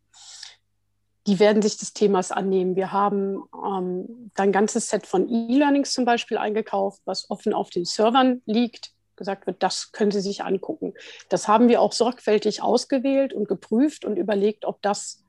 [1.27, 2.77] die werden sich des Themas annehmen.
[2.77, 7.87] Wir haben ähm, ein ganzes Set von E-Learnings zum Beispiel eingekauft, was offen auf den
[7.87, 8.93] Servern liegt.
[9.21, 10.95] Gesagt wird, das können Sie sich angucken.
[11.29, 15.23] Das haben wir auch sorgfältig ausgewählt und geprüft und überlegt, ob das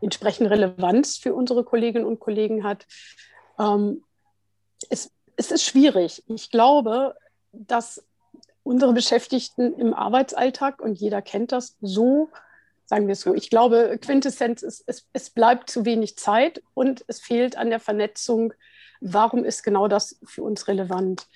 [0.00, 2.86] entsprechend Relevanz für unsere Kolleginnen und Kollegen hat.
[3.58, 4.04] Ähm,
[4.90, 6.22] es, es ist schwierig.
[6.28, 7.16] Ich glaube,
[7.50, 8.04] dass
[8.62, 12.30] unsere Beschäftigten im Arbeitsalltag, und jeder kennt das, so,
[12.84, 17.04] sagen wir es so, ich glaube, Quintessenz ist, es, es bleibt zu wenig Zeit und
[17.08, 18.54] es fehlt an der Vernetzung.
[19.00, 21.26] Warum ist genau das für uns relevant?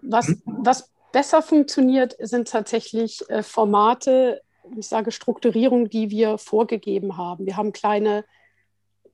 [0.00, 4.40] Was, was besser funktioniert, sind tatsächlich äh, Formate,
[4.76, 7.46] ich sage Strukturierung, die wir vorgegeben haben.
[7.46, 8.24] Wir haben kleine,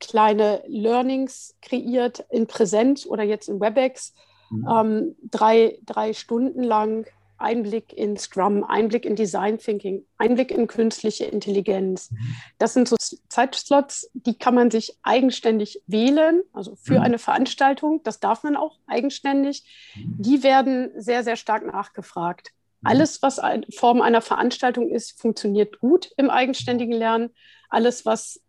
[0.01, 4.15] kleine Learnings kreiert in Präsenz oder jetzt in WebEx,
[4.51, 4.69] mhm.
[4.69, 7.07] ähm, drei, drei Stunden lang
[7.43, 12.11] Einblick in Scrum, Einblick in Design Thinking, Einblick in künstliche Intelligenz.
[12.11, 12.37] Mhm.
[12.59, 12.97] Das sind so
[13.29, 17.03] Zeitslots, die kann man sich eigenständig wählen, also für mhm.
[17.03, 18.03] eine Veranstaltung.
[18.05, 19.65] Das darf man auch eigenständig.
[19.95, 20.15] Mhm.
[20.19, 22.53] Die werden sehr, sehr stark nachgefragt.
[22.85, 27.31] Alles, was in Form einer Veranstaltung ist, funktioniert gut im eigenständigen Lernen.
[27.69, 28.41] Alles, was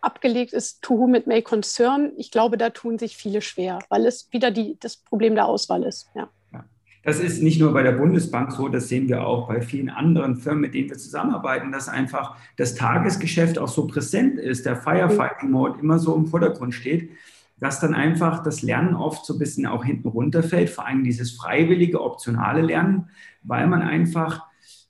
[0.00, 4.06] abgelegt ist, to whom it may concern, ich glaube, da tun sich viele schwer, weil
[4.06, 6.08] es wieder die, das Problem der Auswahl ist.
[6.14, 6.28] Ja.
[7.08, 10.36] Das ist nicht nur bei der Bundesbank so, das sehen wir auch bei vielen anderen
[10.36, 15.80] Firmen, mit denen wir zusammenarbeiten, dass einfach das Tagesgeschäft auch so präsent ist, der Firefighting-Mode
[15.80, 17.08] immer so im Vordergrund steht,
[17.60, 21.30] dass dann einfach das Lernen oft so ein bisschen auch hinten runterfällt, vor allem dieses
[21.30, 23.08] freiwillige, optionale Lernen,
[23.42, 24.44] weil man einfach,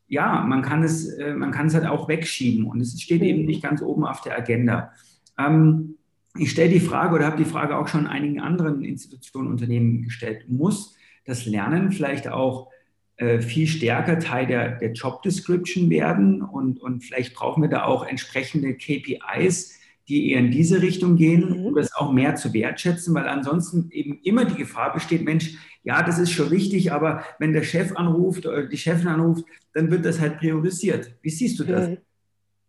[0.08, 3.44] ja, man kann es, äh, man kann es halt auch wegschieben und es steht eben
[3.44, 4.90] nicht ganz oben auf der Agenda.
[5.38, 5.94] Ähm,
[6.36, 10.46] ich stelle die Frage oder habe die Frage auch schon einigen anderen Institutionen, Unternehmen gestellt.
[10.48, 10.97] Muss
[11.28, 12.70] das Lernen vielleicht auch
[13.18, 17.84] äh, viel stärker Teil der, der Job Description werden und, und vielleicht brauchen wir da
[17.84, 19.74] auch entsprechende KPIs,
[20.08, 21.66] die eher in diese Richtung gehen, mhm.
[21.66, 26.02] um das auch mehr zu wertschätzen, weil ansonsten eben immer die Gefahr besteht, Mensch, ja,
[26.02, 30.06] das ist schon wichtig, aber wenn der Chef anruft oder die Chefin anruft, dann wird
[30.06, 31.12] das halt priorisiert.
[31.20, 31.88] Wie siehst du das?
[31.88, 31.98] Mhm.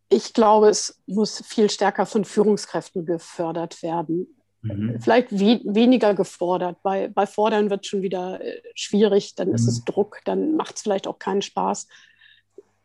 [0.10, 4.28] Ich glaube, es muss viel stärker von Führungskräften gefördert werden.
[4.62, 5.00] Mhm.
[5.00, 6.78] Vielleicht we weniger gefordert.
[6.84, 9.56] Bei, bei Fordern wird es schon wieder äh, schwierig, dann mhm.
[9.56, 11.88] ist es Druck, dann macht es vielleicht auch keinen Spaß.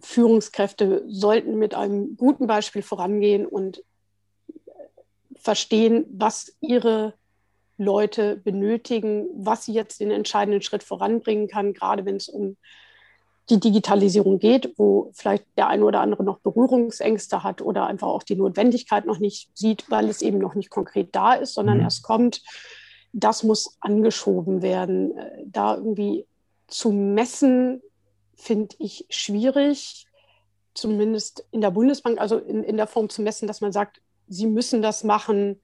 [0.01, 3.83] Führungskräfte sollten mit einem guten Beispiel vorangehen und
[5.37, 7.15] verstehen, was ihre
[7.77, 12.57] Leute benötigen, was sie jetzt den entscheidenden Schritt voranbringen kann, gerade wenn es um
[13.51, 18.23] die Digitalisierung geht, wo vielleicht der eine oder andere noch Berührungsängste hat oder einfach auch
[18.23, 21.85] die Notwendigkeit noch nicht sieht, weil es eben noch nicht konkret da ist, sondern mhm.
[21.85, 22.43] erst kommt,
[23.13, 25.13] das muss angeschoben werden.
[25.45, 26.27] Da irgendwie
[26.69, 27.83] zu messen,
[28.35, 30.07] finde ich schwierig,
[30.73, 34.47] zumindest in der Bundesbank, also in, in der Form zu messen, dass man sagt, Sie
[34.47, 35.61] müssen das machen,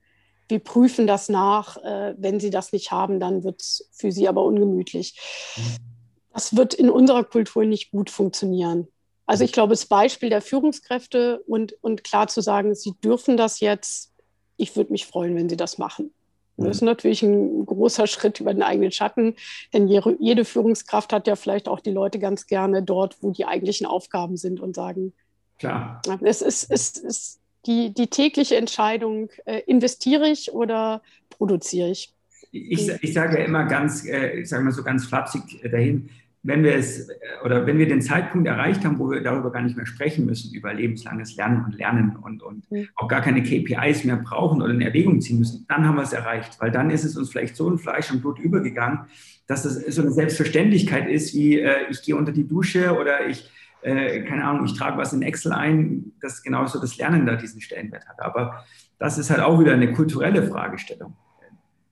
[0.47, 1.77] wir prüfen das nach.
[1.77, 5.19] Äh, wenn Sie das nicht haben, dann wird es für Sie aber ungemütlich.
[5.57, 5.90] Mhm
[6.33, 8.87] das wird in unserer Kultur nicht gut funktionieren.
[9.25, 13.59] Also ich glaube, das Beispiel der Führungskräfte und, und klar zu sagen, sie dürfen das
[13.59, 14.11] jetzt,
[14.57, 16.13] ich würde mich freuen, wenn sie das machen.
[16.57, 19.35] Das ist natürlich ein großer Schritt über den eigenen Schatten,
[19.73, 23.87] denn jede Führungskraft hat ja vielleicht auch die Leute ganz gerne dort, wo die eigentlichen
[23.87, 25.13] Aufgaben sind und sagen,
[25.57, 26.01] Klar.
[26.21, 32.13] es ist, es ist die, die tägliche Entscheidung, äh, investiere ich oder produziere ich?
[32.51, 36.09] Ich, ich sage ja immer ganz, äh, ich sage mal so ganz flapsig dahin,
[36.43, 37.07] wenn wir es
[37.45, 40.53] oder wenn wir den Zeitpunkt erreicht haben, wo wir darüber gar nicht mehr sprechen müssen,
[40.53, 42.87] über lebenslanges Lernen und Lernen und, und mhm.
[42.95, 46.13] auch gar keine KPIs mehr brauchen oder in Erwägung ziehen müssen, dann haben wir es
[46.13, 46.59] erreicht.
[46.59, 49.01] Weil dann ist es uns vielleicht so in Fleisch und Blut übergegangen,
[49.45, 53.49] dass das so eine Selbstverständlichkeit ist, wie äh, ich gehe unter die Dusche oder ich,
[53.83, 57.61] äh, keine Ahnung, ich trage was in Excel ein, dass genauso das Lernen da diesen
[57.61, 58.19] Stellenwert hat.
[58.19, 58.65] Aber
[58.97, 61.13] das ist halt auch wieder eine kulturelle Fragestellung,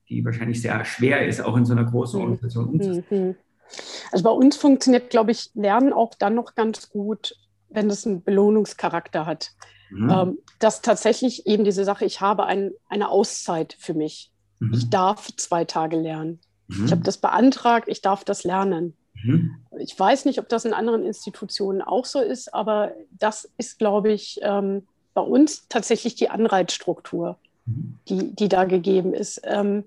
[0.09, 2.23] die wahrscheinlich sehr schwer ist, auch in so einer großen mhm.
[2.23, 3.27] Organisation umzusetzen.
[3.27, 3.35] Mhm.
[4.11, 7.35] Also bei uns funktioniert, glaube ich, Lernen auch dann noch ganz gut,
[7.69, 9.51] wenn es einen Belohnungscharakter hat.
[9.91, 10.09] Mhm.
[10.09, 14.31] Ähm, dass tatsächlich eben diese Sache, ich habe ein, eine Auszeit für mich.
[14.59, 14.73] Mhm.
[14.73, 16.39] Ich darf zwei Tage lernen.
[16.67, 16.85] Mhm.
[16.85, 18.95] Ich habe das beantragt, ich darf das lernen.
[19.23, 19.55] Mhm.
[19.77, 24.11] Ich weiß nicht, ob das in anderen Institutionen auch so ist, aber das ist, glaube
[24.11, 27.37] ich, ähm, bei uns tatsächlich die Anreizstruktur.
[28.07, 29.41] Die, die da gegeben ist.
[29.43, 29.85] Ähm,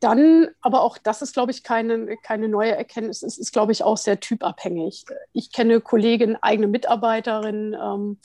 [0.00, 3.22] dann, aber auch das ist, glaube ich, keine, keine neue Erkenntnis.
[3.22, 5.06] Es ist, glaube ich, auch sehr typabhängig.
[5.32, 8.18] Ich kenne Kolleginnen, eigene Mitarbeiterinnen, ähm,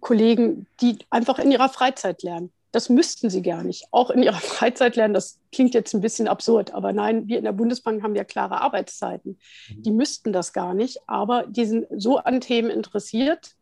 [0.00, 2.52] Kollegen, die einfach in ihrer Freizeit lernen.
[2.72, 3.86] Das müssten sie gar nicht.
[3.90, 7.44] Auch in ihrer Freizeit lernen, das klingt jetzt ein bisschen absurd, aber nein, wir in
[7.44, 9.38] der Bundesbank haben ja klare Arbeitszeiten.
[9.68, 9.82] Mhm.
[9.82, 13.56] Die müssten das gar nicht, aber die sind so an Themen interessiert,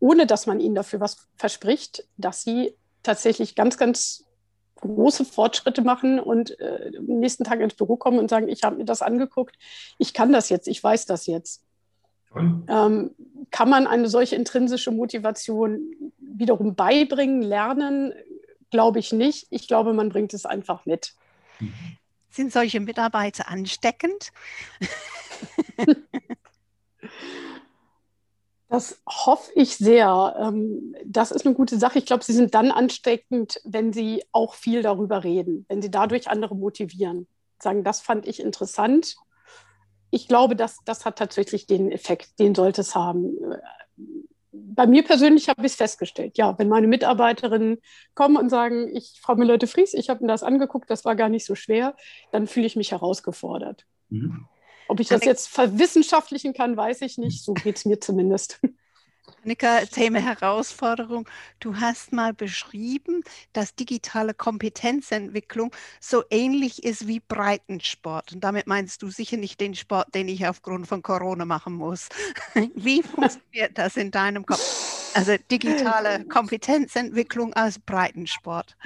[0.00, 4.24] ohne dass man ihnen dafür was verspricht, dass sie tatsächlich ganz, ganz
[4.76, 8.76] große Fortschritte machen und äh, am nächsten Tag ins Büro kommen und sagen, ich habe
[8.76, 9.56] mir das angeguckt,
[9.98, 11.64] ich kann das jetzt, ich weiß das jetzt.
[12.36, 13.14] Ähm,
[13.50, 18.12] kann man eine solche intrinsische Motivation wiederum beibringen, lernen?
[18.70, 19.46] Glaube ich nicht.
[19.50, 21.14] Ich glaube, man bringt es einfach mit.
[22.30, 24.30] Sind solche Mitarbeiter ansteckend?
[28.68, 30.36] Das hoffe ich sehr.
[30.38, 31.98] Ähm, das ist eine gute Sache.
[31.98, 36.28] Ich glaube, sie sind dann ansteckend, wenn sie auch viel darüber reden, wenn sie dadurch
[36.28, 37.26] andere motivieren.
[37.62, 39.16] Sagen, das fand ich interessant.
[40.10, 43.36] Ich glaube, das, das hat tatsächlich den Effekt, den sollte es haben.
[44.52, 46.36] Bei mir persönlich habe ich es festgestellt.
[46.36, 47.78] Ja, wenn meine Mitarbeiterinnen
[48.14, 51.46] kommen und sagen, ich, Frau Müller-de-Vries, ich habe mir das angeguckt, das war gar nicht
[51.46, 51.96] so schwer,
[52.32, 53.86] dann fühle ich mich herausgefordert.
[54.10, 54.46] Mhm.
[54.88, 57.44] Ob ich das jetzt verwissenschaftlichen kann, weiß ich nicht.
[57.44, 58.60] So geht es mir zumindest.
[59.44, 61.28] Annika, Thema Herausforderung.
[61.60, 63.22] Du hast mal beschrieben,
[63.52, 68.32] dass digitale Kompetenzentwicklung so ähnlich ist wie Breitensport.
[68.32, 72.08] Und damit meinst du sicher nicht den Sport, den ich aufgrund von Corona machen muss.
[72.74, 75.14] Wie funktioniert das in deinem Kopf?
[75.14, 78.76] Also digitale Kompetenzentwicklung als Breitensport.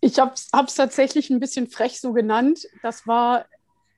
[0.00, 2.66] Ich habe es tatsächlich ein bisschen frech so genannt.
[2.82, 3.46] Das war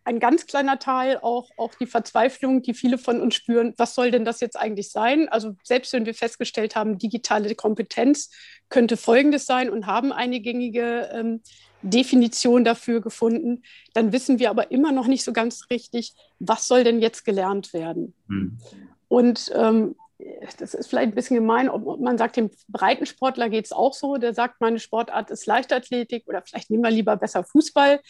[0.07, 4.13] ein ganz kleiner Teil auch, auch die Verzweiflung, die viele von uns spüren, was soll
[4.13, 5.29] denn das jetzt eigentlich sein?
[5.29, 8.31] Also selbst wenn wir festgestellt haben, digitale Kompetenz
[8.69, 11.43] könnte Folgendes sein und haben eine gängige ähm,
[11.83, 13.65] Definition dafür gefunden,
[13.95, 17.73] dann wissen wir aber immer noch nicht so ganz richtig, was soll denn jetzt gelernt
[17.73, 18.15] werden?
[18.29, 18.59] Hm.
[19.09, 19.97] Und ähm,
[20.59, 24.19] das ist vielleicht ein bisschen gemein, ob man sagt, dem Breitensportler geht es auch so,
[24.19, 28.01] der sagt, meine Sportart ist Leichtathletik oder vielleicht nehmen wir lieber besser Fußball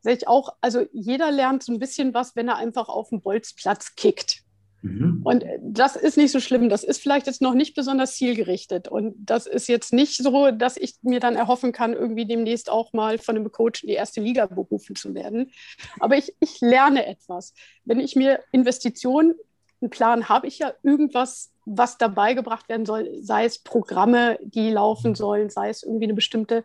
[0.00, 3.20] sehe ich auch, also jeder lernt so ein bisschen was, wenn er einfach auf dem
[3.20, 4.42] Bolzplatz kickt.
[4.82, 5.20] Mhm.
[5.24, 6.68] Und das ist nicht so schlimm.
[6.68, 8.88] Das ist vielleicht jetzt noch nicht besonders zielgerichtet.
[8.88, 12.92] Und das ist jetzt nicht so, dass ich mir dann erhoffen kann, irgendwie demnächst auch
[12.92, 15.50] mal von einem Coach in die erste Liga berufen zu werden.
[15.98, 17.52] Aber ich, ich lerne etwas.
[17.84, 19.34] Wenn ich mir Investitionen,
[19.82, 24.70] einen Plan habe ich ja irgendwas, was dabei gebracht werden soll, sei es Programme, die
[24.70, 26.64] laufen sollen, sei es irgendwie eine bestimmte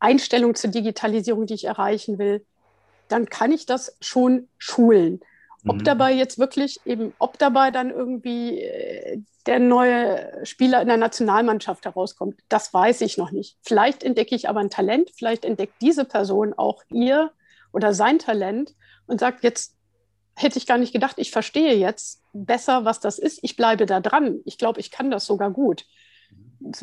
[0.00, 2.44] Einstellung zur Digitalisierung, die ich erreichen will
[3.12, 5.20] dann kann ich das schon schulen.
[5.66, 5.84] Ob mhm.
[5.84, 11.84] dabei jetzt wirklich eben, ob dabei dann irgendwie äh, der neue Spieler in der Nationalmannschaft
[11.84, 13.56] herauskommt, das weiß ich noch nicht.
[13.62, 17.30] Vielleicht entdecke ich aber ein Talent, vielleicht entdeckt diese Person auch ihr
[17.72, 18.74] oder sein Talent
[19.06, 19.76] und sagt, jetzt
[20.34, 23.38] hätte ich gar nicht gedacht, ich verstehe jetzt besser, was das ist.
[23.42, 24.40] Ich bleibe da dran.
[24.44, 25.84] Ich glaube, ich kann das sogar gut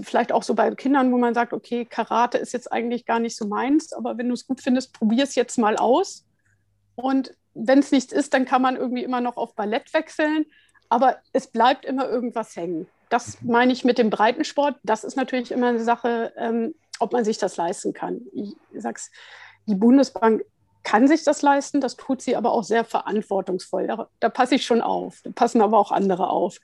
[0.01, 3.35] vielleicht auch so bei Kindern, wo man sagt, okay, Karate ist jetzt eigentlich gar nicht
[3.35, 6.25] so meins, aber wenn du es gut findest, probier es jetzt mal aus.
[6.95, 10.45] Und wenn es nichts ist, dann kann man irgendwie immer noch auf Ballett wechseln,
[10.89, 12.87] aber es bleibt immer irgendwas hängen.
[13.09, 14.75] Das meine ich mit dem Breitensport.
[14.83, 18.21] Das ist natürlich immer eine Sache, ähm, ob man sich das leisten kann.
[18.33, 19.11] Ich sag's,
[19.65, 20.43] die Bundesbank
[20.83, 23.87] kann sich das leisten, das tut sie aber auch sehr verantwortungsvoll.
[23.87, 26.59] Da, da passe ich schon auf, da passen aber auch andere auf.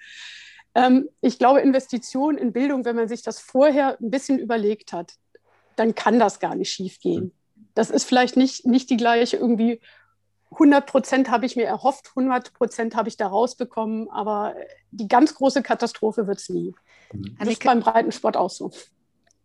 [0.76, 5.14] Ähm, ich glaube, Investitionen in Bildung, wenn man sich das vorher ein bisschen überlegt hat,
[5.76, 7.32] dann kann das gar nicht schief gehen.
[7.74, 9.82] Das ist vielleicht nicht, nicht die gleiche irgendwie
[10.52, 14.56] 100 Prozent habe ich mir erhofft, 100 Prozent habe ich da rausbekommen, aber
[14.92, 16.74] die ganz große Katastrophe wird es nie.
[17.12, 17.36] Mhm.
[17.40, 18.72] Das ist beim Breitensport auch so.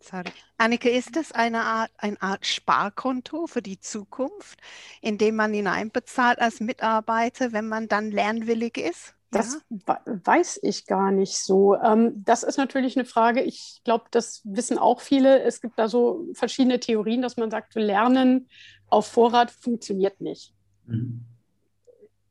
[0.02, 0.30] Sorry.
[0.56, 4.58] Annike, ist das eine Art, eine Art Sparkonto für die Zukunft,
[5.02, 9.14] in dem man hineinbezahlt als Mitarbeiter, wenn man dann lernwillig ist?
[9.30, 10.00] Das ja.
[10.24, 11.76] weiß ich gar nicht so.
[11.76, 13.42] Ähm, das ist natürlich eine Frage.
[13.42, 15.42] Ich glaube, das wissen auch viele.
[15.42, 18.48] Es gibt da so verschiedene Theorien, dass man sagt, Lernen
[18.88, 20.52] auf Vorrat funktioniert nicht.
[20.86, 21.24] Mhm.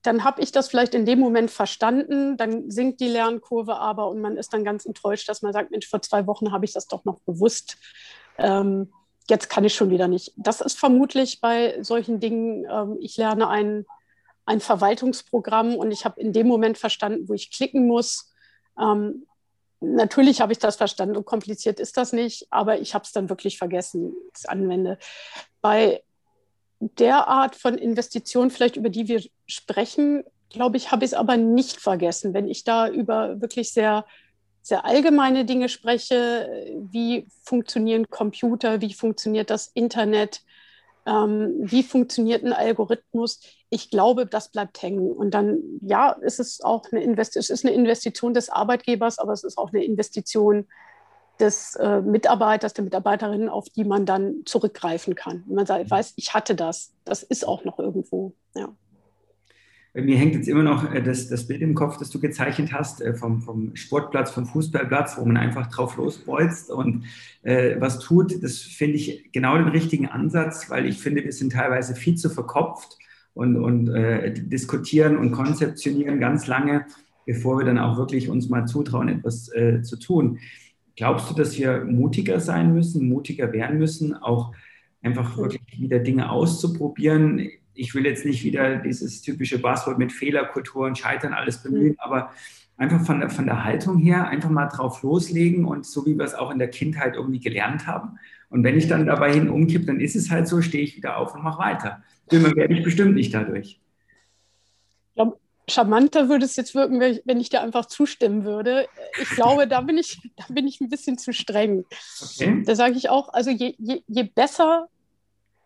[0.02, 4.22] Dann habe ich das vielleicht in dem Moment verstanden, dann sinkt die Lernkurve aber und
[4.22, 6.88] man ist dann ganz enttäuscht, dass man sagt, Mensch, vor zwei Wochen habe ich das
[6.88, 7.78] doch noch gewusst.
[8.38, 8.94] Ähm,
[9.30, 10.34] jetzt kann ich schon wieder nicht.
[10.38, 13.86] Das ist vermutlich bei solchen Dingen, ähm, ich lerne einen
[14.50, 18.34] ein Verwaltungsprogramm und ich habe in dem Moment verstanden, wo ich klicken muss.
[18.82, 19.28] Ähm,
[19.80, 23.30] natürlich habe ich das verstanden, so kompliziert ist das nicht, aber ich habe es dann
[23.30, 24.98] wirklich vergessen, das anwende.
[25.62, 26.02] Bei
[26.80, 31.38] der Art von Investition, vielleicht über die wir sprechen, glaube ich, habe ich es aber
[31.38, 32.34] nicht vergessen.
[32.34, 34.04] Wenn ich da über wirklich sehr,
[34.64, 36.50] sehr allgemeine Dinge spreche,
[36.90, 40.42] wie funktionieren Computer, wie funktioniert das Internet,
[41.06, 45.12] ähm, wie funktioniert ein Algorithmus, ich glaube, das bleibt hängen.
[45.12, 49.34] Und dann, ja, ist es auch eine, Invest es ist eine Investition des Arbeitgebers, aber
[49.34, 50.68] es ist auch eine Investition
[51.40, 55.44] des äh, Mitarbeiters, der Mitarbeiterin, auf die man dann zurückgreifen kann.
[55.48, 58.34] Wenn man sagt, weiß, ich hatte das, das ist auch noch irgendwo.
[58.56, 58.70] Ja.
[60.02, 63.02] Mir hängt jetzt immer noch äh, das, das Bild im Kopf, das du gezeichnet hast,
[63.02, 67.06] äh, vom, vom Sportplatz, vom Fußballplatz, wo man einfach drauf losbolzt und
[67.44, 68.44] äh, was tut.
[68.44, 72.30] Das finde ich genau den richtigen Ansatz, weil ich finde, wir sind teilweise viel zu
[72.30, 72.98] verkopft
[73.34, 76.86] und, und äh, diskutieren und konzeptionieren ganz lange,
[77.26, 80.40] bevor wir dann auch wirklich uns mal zutrauen, etwas äh, zu tun.
[80.96, 84.54] Glaubst du, dass wir mutiger sein müssen, mutiger werden müssen, auch
[85.02, 87.50] einfach wirklich wieder Dinge auszuprobieren?
[87.80, 92.32] Ich will jetzt nicht wieder dieses typische Buzzword mit Fehlerkultur und Scheitern alles bemühen, aber
[92.78, 96.26] einfach von der, von der Haltung her einfach mal drauf loslegen und so wie wir
[96.26, 98.20] es auch in der Kindheit irgendwie gelernt haben.
[98.50, 101.18] Und wenn ich dann dabei hin umkippe, dann ist es halt so, stehe ich wieder
[101.18, 102.04] auf und mache weiter.
[102.32, 103.80] Dümmer werde ich bestimmt nicht dadurch.
[105.10, 108.88] Ich glaube, charmanter würde es jetzt wirken, wenn ich dir einfach zustimmen würde.
[109.22, 111.86] Ich glaube, da bin ich, da bin ich ein bisschen zu streng.
[112.22, 112.64] Okay.
[112.66, 114.88] Da sage ich auch, also je, je, je besser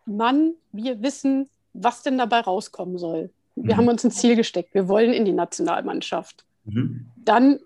[0.06, 3.30] man, wir wissen, was denn dabei rauskommen soll.
[3.56, 3.78] Wir mhm.
[3.78, 6.44] haben uns ein Ziel gesteckt, wir wollen in die Nationalmannschaft.
[6.64, 7.10] Mhm.
[7.16, 7.58] Dann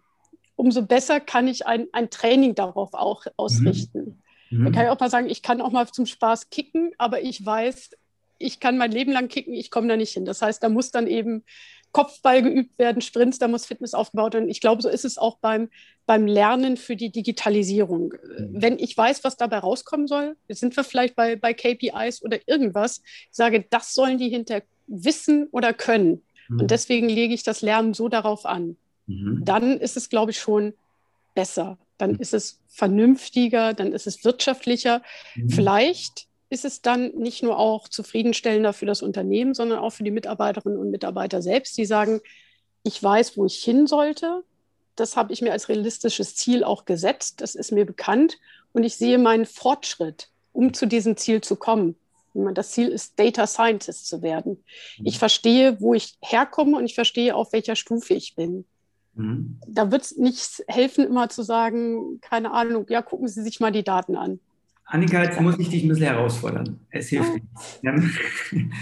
[0.56, 4.20] umso besser kann ich ein, ein Training darauf auch ausrichten.
[4.50, 4.64] Mhm.
[4.64, 7.44] Da kann ich auch mal sagen, ich kann auch mal zum Spaß kicken, aber ich
[7.44, 7.90] weiß,
[8.38, 10.24] ich kann mein Leben lang kicken, ich komme da nicht hin.
[10.24, 11.44] Das heißt, da muss dann eben
[11.98, 14.48] Kopfball geübt werden, Sprints, da muss Fitness aufgebaut werden.
[14.48, 15.68] Ich glaube, so ist es auch beim,
[16.06, 18.12] beim Lernen für die Digitalisierung.
[18.12, 18.50] Mhm.
[18.52, 23.02] Wenn ich weiß, was dabei rauskommen soll, sind wir vielleicht bei, bei KPIs oder irgendwas,
[23.04, 26.22] ich sage, das sollen die hinter wissen oder können.
[26.46, 26.60] Mhm.
[26.60, 28.76] Und deswegen lege ich das Lernen so darauf an.
[29.08, 29.42] Mhm.
[29.44, 30.74] Dann ist es, glaube ich, schon
[31.34, 31.78] besser.
[31.96, 32.20] Dann mhm.
[32.20, 35.02] ist es vernünftiger, dann ist es wirtschaftlicher.
[35.34, 35.48] Mhm.
[35.48, 40.10] Vielleicht ist es dann nicht nur auch zufriedenstellender für das Unternehmen, sondern auch für die
[40.10, 42.20] Mitarbeiterinnen und Mitarbeiter selbst, die sagen,
[42.82, 44.44] ich weiß, wo ich hin sollte.
[44.96, 47.40] Das habe ich mir als realistisches Ziel auch gesetzt.
[47.40, 48.38] Das ist mir bekannt.
[48.72, 51.96] Und ich sehe meinen Fortschritt, um zu diesem Ziel zu kommen.
[52.54, 54.62] Das Ziel ist, Data Scientist zu werden.
[55.02, 55.18] Ich mhm.
[55.18, 58.64] verstehe, wo ich herkomme und ich verstehe, auf welcher Stufe ich bin.
[59.14, 59.58] Mhm.
[59.66, 63.72] Da wird es nicht helfen, immer zu sagen, keine Ahnung, ja, gucken Sie sich mal
[63.72, 64.40] die Daten an.
[64.90, 66.80] Annika, jetzt muss ich dich ein bisschen herausfordern.
[66.90, 67.44] Es hilft nicht.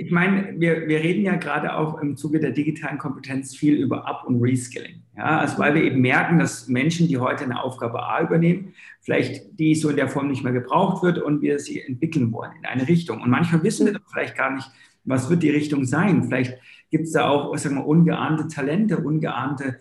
[0.00, 4.06] Ich meine, wir, wir reden ja gerade auch im Zuge der digitalen Kompetenz viel über
[4.06, 5.02] Up- und Reskilling.
[5.16, 9.58] Ja, also weil wir eben merken, dass Menschen, die heute eine Aufgabe A übernehmen, vielleicht
[9.58, 12.66] die so in der Form nicht mehr gebraucht wird und wir sie entwickeln wollen in
[12.66, 13.20] eine Richtung.
[13.20, 14.70] Und manchmal wissen wir doch vielleicht gar nicht,
[15.04, 16.22] was wird die Richtung sein.
[16.22, 16.56] Vielleicht
[16.92, 19.80] gibt es da auch, sagen wir, ungeahnte Talente, ungeahnte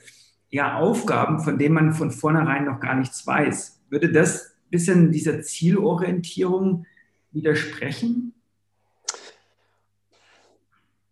[0.50, 3.84] ja, Aufgaben, von denen man von vornherein noch gar nichts weiß.
[3.92, 6.86] Würde das bisschen dieser Zielorientierung
[7.32, 8.34] widersprechen?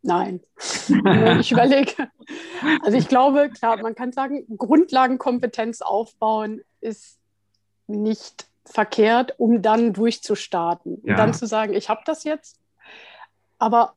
[0.01, 0.39] Nein,
[1.39, 2.09] ich überlege.
[2.83, 7.17] Also ich glaube, klar, man kann sagen, Grundlagenkompetenz aufbauen ist
[7.87, 11.01] nicht verkehrt, um dann durchzustarten.
[11.03, 11.13] Ja.
[11.13, 12.59] Und dann zu sagen, ich habe das jetzt.
[13.57, 13.95] Aber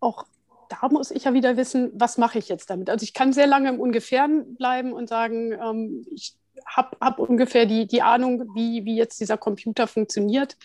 [0.00, 0.24] auch
[0.70, 2.88] da muss ich ja wieder wissen, was mache ich jetzt damit?
[2.88, 6.34] Also ich kann sehr lange im Ungefähren bleiben und sagen, ähm, ich
[6.66, 10.56] habe hab ungefähr die, die Ahnung, wie, wie jetzt dieser Computer funktioniert.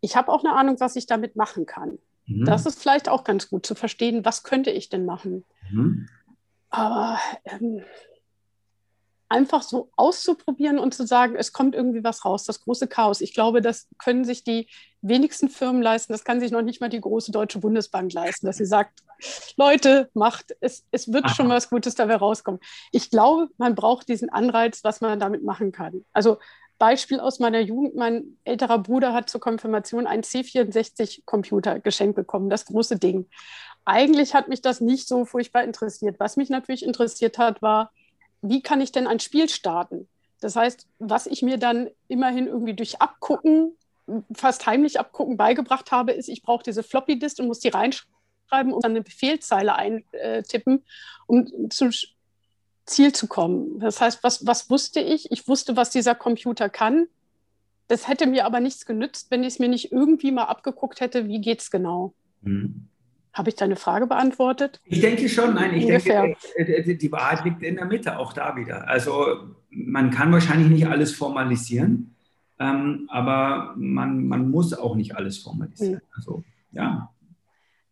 [0.00, 1.98] Ich habe auch eine Ahnung, was ich damit machen kann.
[2.26, 2.44] Mhm.
[2.44, 5.44] Das ist vielleicht auch ganz gut zu verstehen, was könnte ich denn machen.
[5.70, 6.08] Mhm.
[6.70, 7.82] Aber ähm,
[9.34, 13.20] einfach so auszuprobieren und zu sagen, es kommt irgendwie was raus, das große Chaos.
[13.20, 14.68] Ich glaube, das können sich die
[15.02, 16.12] wenigsten Firmen leisten.
[16.12, 19.00] Das kann sich noch nicht mal die große Deutsche Bundesbank leisten, dass sie sagt,
[19.56, 21.34] Leute, macht, es, es wird Aha.
[21.34, 22.60] schon was Gutes dabei rauskommen.
[22.92, 26.04] Ich glaube, man braucht diesen Anreiz, was man damit machen kann.
[26.12, 26.38] Also
[26.78, 32.66] Beispiel aus meiner Jugend, mein älterer Bruder hat zur Konfirmation einen C64-Computer geschenkt bekommen, das
[32.66, 33.28] große Ding.
[33.84, 36.20] Eigentlich hat mich das nicht so furchtbar interessiert.
[36.20, 37.90] Was mich natürlich interessiert hat, war,
[38.44, 40.06] wie kann ich denn ein Spiel starten?
[40.40, 43.72] Das heißt, was ich mir dann immerhin irgendwie durch Abgucken,
[44.34, 48.72] fast heimlich Abgucken beigebracht habe, ist, ich brauche diese Floppy Disk und muss die reinschreiben
[48.72, 50.84] und dann eine Befehlzeile eintippen,
[51.26, 51.90] um zum
[52.84, 53.80] Ziel zu kommen.
[53.80, 55.32] Das heißt, was, was wusste ich?
[55.32, 57.06] Ich wusste, was dieser Computer kann.
[57.88, 61.26] Das hätte mir aber nichts genützt, wenn ich es mir nicht irgendwie mal abgeguckt hätte,
[61.26, 62.12] wie geht es genau.
[62.42, 62.88] Mhm.
[63.34, 64.80] Habe ich deine Frage beantwortet?
[64.84, 66.22] Ich denke schon, nein, ich Ungefähr.
[66.22, 68.88] denke, äh, äh, die Wahrheit liegt in der Mitte, auch da wieder.
[68.88, 72.14] Also man kann wahrscheinlich nicht alles formalisieren,
[72.60, 75.94] ähm, aber man, man muss auch nicht alles formalisieren.
[75.94, 76.16] Mhm.
[76.16, 77.10] Also ja,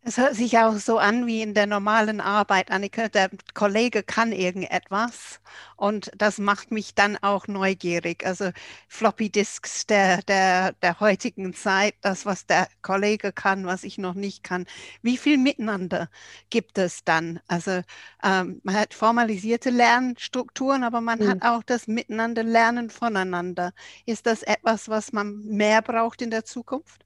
[0.04, 3.08] es hört sich auch so an wie in der normalen Arbeit, Annika.
[3.08, 5.40] Der Kollege kann irgendetwas
[5.76, 8.26] und das macht mich dann auch neugierig.
[8.26, 8.50] Also
[8.88, 14.14] Floppy Disks der, der, der heutigen Zeit, das, was der Kollege kann, was ich noch
[14.14, 14.66] nicht kann.
[15.02, 16.10] Wie viel Miteinander
[16.50, 17.38] gibt es dann?
[17.46, 17.82] Also
[18.24, 21.28] ähm, man hat formalisierte Lernstrukturen, aber man mhm.
[21.28, 23.72] hat auch das Miteinander Lernen voneinander.
[24.04, 27.04] Ist das etwas, was man mehr braucht in der Zukunft?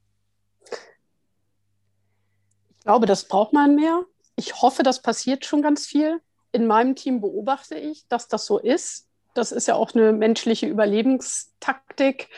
[2.87, 4.05] Glaube, das braucht man mehr.
[4.37, 6.21] Ich hoffe, das passiert schon ganz viel.
[6.53, 9.09] In meinem Team beobachte ich, dass das so ist.
[9.33, 12.29] Das ist ja auch eine menschliche Überlebenstaktik.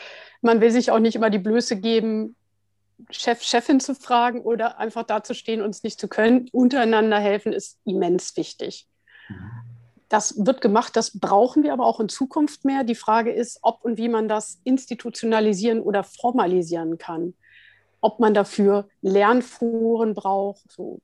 [0.41, 2.35] Man will sich auch nicht immer die Blöße geben,
[3.11, 6.49] Chef, Chefin zu fragen oder einfach dazustehen und es nicht zu können.
[6.51, 8.87] Untereinander helfen ist immens wichtig.
[10.09, 12.83] Das wird gemacht, das brauchen wir aber auch in Zukunft mehr.
[12.83, 17.35] Die Frage ist, ob und wie man das institutionalisieren oder formalisieren kann
[18.01, 20.71] ob man dafür Lernforen braucht.
[20.71, 20.99] So,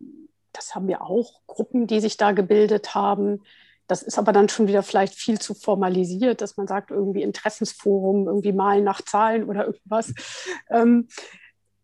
[0.53, 3.41] das haben wir auch, Gruppen, die sich da gebildet haben.
[3.87, 8.27] Das ist aber dann schon wieder vielleicht viel zu formalisiert, dass man sagt, irgendwie Interessensforum,
[8.27, 10.13] irgendwie malen nach Zahlen oder irgendwas.
[10.69, 11.07] Ähm,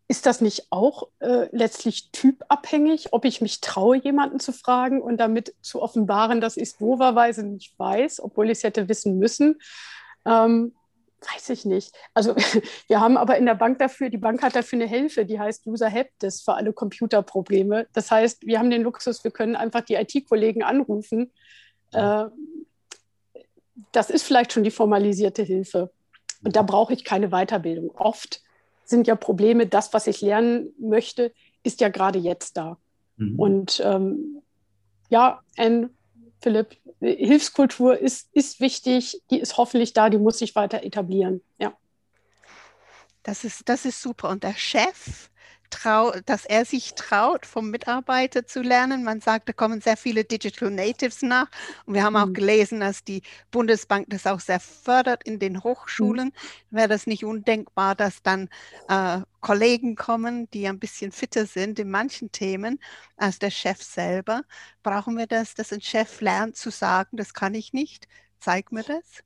[0.08, 5.16] ist das nicht auch äh, letztlich typabhängig, ob ich mich traue, jemanden zu fragen und
[5.18, 9.58] damit zu offenbaren, dass ich es doverweise nicht weiß, obwohl ich es hätte wissen müssen?
[10.26, 10.74] Ähm,
[11.34, 11.94] Weiß ich nicht.
[12.14, 12.34] Also
[12.88, 15.66] wir haben aber in der Bank dafür, die Bank hat dafür eine Hilfe, die heißt
[15.66, 17.86] User Helpdesk für alle Computerprobleme.
[17.92, 21.32] Das heißt, wir haben den Luxus, wir können einfach die IT-Kollegen anrufen.
[21.92, 22.24] Äh,
[23.92, 25.90] das ist vielleicht schon die formalisierte Hilfe.
[26.44, 27.90] Und da brauche ich keine Weiterbildung.
[27.92, 28.42] Oft
[28.84, 32.78] sind ja Probleme, das, was ich lernen möchte, ist ja gerade jetzt da.
[33.16, 33.38] Mhm.
[33.38, 34.42] Und ähm,
[35.08, 35.90] ja, ein
[36.42, 41.40] Philipp, Hilfskultur ist, ist wichtig, die ist hoffentlich da, die muss sich weiter etablieren.
[41.58, 41.72] Ja.
[43.22, 44.28] Das ist, das ist super.
[44.28, 45.30] Und der Chef,
[45.72, 49.02] trau, dass er sich traut, vom Mitarbeiter zu lernen.
[49.02, 51.48] Man sagt, da kommen sehr viele Digital Natives nach.
[51.86, 52.34] Und wir haben auch mhm.
[52.34, 56.28] gelesen, dass die Bundesbank das auch sehr fördert in den Hochschulen.
[56.70, 56.76] Mhm.
[56.76, 58.48] Wäre das nicht undenkbar, dass dann
[58.88, 62.78] äh, Kollegen kommen, die ein bisschen fitter sind in manchen Themen
[63.16, 64.42] als der Chef selber?
[64.82, 68.06] Brauchen wir das, dass ein Chef lernt zu sagen, das kann ich nicht?
[68.38, 69.24] Zeig mir das.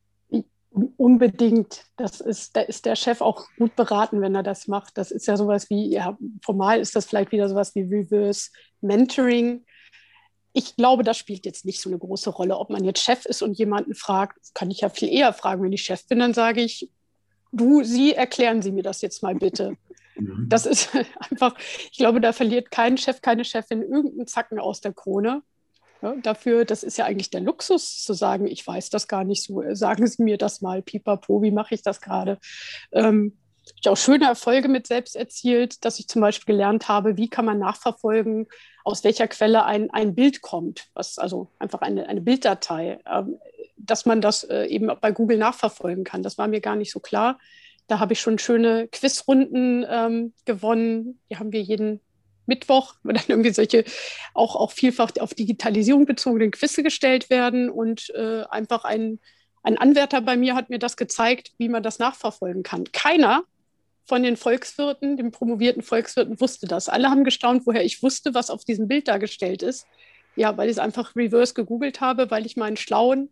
[0.98, 1.86] Unbedingt.
[1.96, 4.98] Das ist, da ist der Chef auch gut beraten, wenn er das macht.
[4.98, 8.50] Das ist ja sowas wie, ja, formal ist das vielleicht wieder sowas wie Reverse
[8.82, 9.64] Mentoring.
[10.52, 12.58] Ich glaube, das spielt jetzt nicht so eine große Rolle.
[12.58, 15.62] Ob man jetzt Chef ist und jemanden fragt, kann ich ja viel eher fragen.
[15.62, 16.90] Wenn ich Chef bin, dann sage ich,
[17.52, 19.76] du, Sie, erklären Sie mir das jetzt mal bitte.
[20.48, 20.88] Das ist
[21.30, 21.54] einfach,
[21.92, 25.42] ich glaube, da verliert kein Chef, keine Chefin irgendeinen Zacken aus der Krone.
[26.06, 29.42] Ja, dafür, das ist ja eigentlich der Luxus zu sagen, ich weiß das gar nicht
[29.42, 32.38] so, sagen Sie mir das mal, pipapo, wie mache ich das gerade?
[32.92, 37.16] Ähm, ich habe auch schöne Erfolge mit selbst erzielt, dass ich zum Beispiel gelernt habe,
[37.16, 38.46] wie kann man nachverfolgen,
[38.84, 43.40] aus welcher Quelle ein, ein Bild kommt, was also einfach eine, eine Bilddatei, ähm,
[43.76, 46.22] dass man das äh, eben bei Google nachverfolgen kann.
[46.22, 47.40] Das war mir gar nicht so klar.
[47.88, 51.18] Da habe ich schon schöne Quizrunden ähm, gewonnen.
[51.30, 52.00] Die haben wir jeden
[52.46, 53.84] Mittwoch, wo dann irgendwie solche
[54.34, 57.70] auch, auch vielfach auf Digitalisierung bezogenen Quizze gestellt werden.
[57.70, 59.18] Und äh, einfach ein,
[59.62, 62.84] ein Anwärter bei mir hat mir das gezeigt, wie man das nachverfolgen kann.
[62.92, 63.44] Keiner
[64.04, 66.88] von den Volkswirten, den promovierten Volkswirten, wusste das.
[66.88, 69.86] Alle haben gestaunt, woher ich wusste, was auf diesem Bild dargestellt ist.
[70.36, 73.30] Ja, weil ich es einfach reverse gegoogelt habe, weil ich meinen schlauen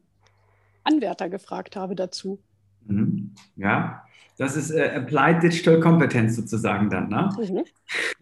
[0.83, 2.41] Anwärter gefragt habe dazu.
[2.87, 3.35] Mhm.
[3.57, 4.05] Ja,
[4.37, 7.31] das ist äh, Applied Digital Competence sozusagen dann, ne?
[7.39, 7.65] Mhm.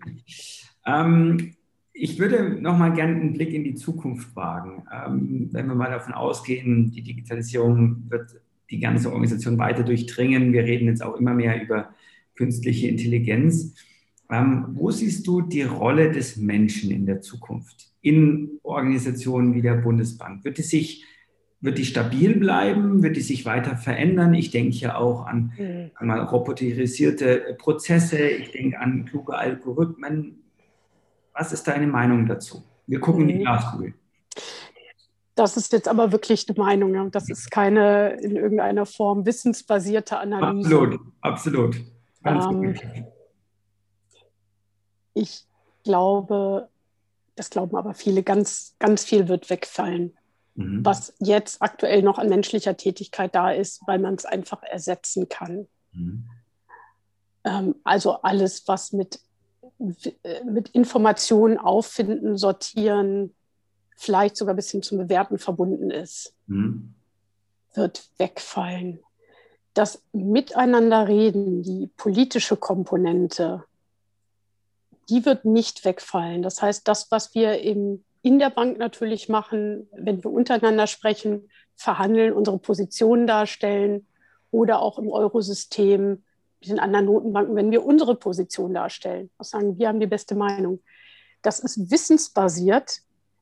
[0.86, 1.54] Ähm,
[1.92, 4.84] ich würde noch mal gerne einen Blick in die Zukunft wagen.
[4.92, 10.52] Ähm, wenn wir mal davon ausgehen, die Digitalisierung wird die ganze Organisation weiter durchdringen.
[10.52, 11.90] Wir reden jetzt auch immer mehr über
[12.34, 13.74] künstliche Intelligenz.
[14.30, 19.74] Ähm, wo siehst du die Rolle des Menschen in der Zukunft in Organisationen wie der
[19.74, 20.44] Bundesbank?
[20.44, 21.04] Wird die sich
[21.62, 23.04] wird die stabil bleiben?
[23.04, 24.34] Wird die sich weiter verändern?
[24.34, 25.90] Ich denke ja auch an, mhm.
[25.94, 28.18] an mal roboterisierte Prozesse.
[28.18, 30.41] Ich denke an kluge Algorithmen.
[31.32, 32.62] Was ist deine Meinung dazu?
[32.86, 33.40] Wir gucken in die mhm.
[33.40, 33.94] Glaskugel.
[35.34, 37.10] Das ist jetzt aber wirklich die Meinung.
[37.10, 40.68] Das ist keine in irgendeiner Form wissensbasierte Analyse.
[40.68, 41.76] Absolut, absolut.
[42.24, 42.74] Ähm,
[45.14, 45.46] ich
[45.84, 46.68] glaube,
[47.34, 50.16] das glauben aber viele, ganz, ganz viel wird wegfallen,
[50.54, 50.84] mhm.
[50.84, 55.66] was jetzt aktuell noch an menschlicher Tätigkeit da ist, weil man es einfach ersetzen kann.
[55.92, 56.28] Mhm.
[57.44, 59.20] Ähm, also alles, was mit
[60.44, 63.34] mit Informationen auffinden, sortieren,
[63.96, 66.94] vielleicht sogar bis hin zum Bewerten verbunden ist, mhm.
[67.74, 69.00] wird wegfallen.
[69.74, 73.64] Das Miteinanderreden, die politische Komponente,
[75.08, 76.42] die wird nicht wegfallen.
[76.42, 81.48] Das heißt, das, was wir im, in der Bank natürlich machen, wenn wir untereinander sprechen,
[81.74, 84.06] verhandeln, unsere Positionen darstellen
[84.50, 86.22] oder auch im Eurosystem,
[86.68, 90.80] den anderen Notenbanken, wenn wir unsere Position darstellen, auch sagen, wir haben die beste Meinung.
[91.42, 93.00] Das ist wissensbasiert.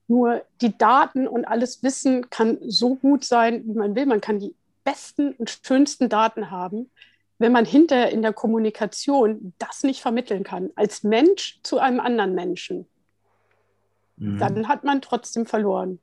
[0.08, 4.06] Nur die Daten und alles Wissen kann so gut sein, wie man will.
[4.06, 6.90] Man kann die besten und schönsten Daten haben.
[7.38, 12.34] Wenn man hinterher in der Kommunikation das nicht vermitteln kann, als Mensch zu einem anderen
[12.34, 12.86] Menschen,
[14.16, 14.38] mhm.
[14.38, 16.00] dann hat man trotzdem verloren.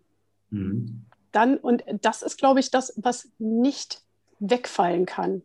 [0.50, 1.06] Mhm.
[1.32, 4.02] Dann, und das ist, glaube ich, das, was nicht
[4.40, 5.42] wegfallen kann.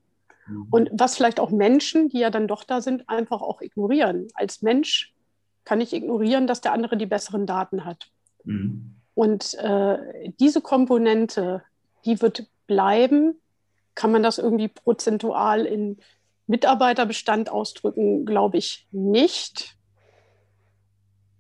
[0.46, 0.66] Mhm.
[0.70, 4.28] Und was vielleicht auch Menschen, die ja dann doch da sind, einfach auch ignorieren.
[4.34, 5.14] Als Mensch
[5.64, 8.10] kann ich ignorieren, dass der andere die besseren Daten hat.
[8.44, 8.96] Mhm.
[9.14, 11.62] Und äh, diese Komponente,
[12.04, 13.38] die wird bleiben.
[13.94, 15.98] Kann man das irgendwie prozentual in
[16.46, 18.24] Mitarbeiterbestand ausdrücken?
[18.24, 19.76] Glaube ich nicht.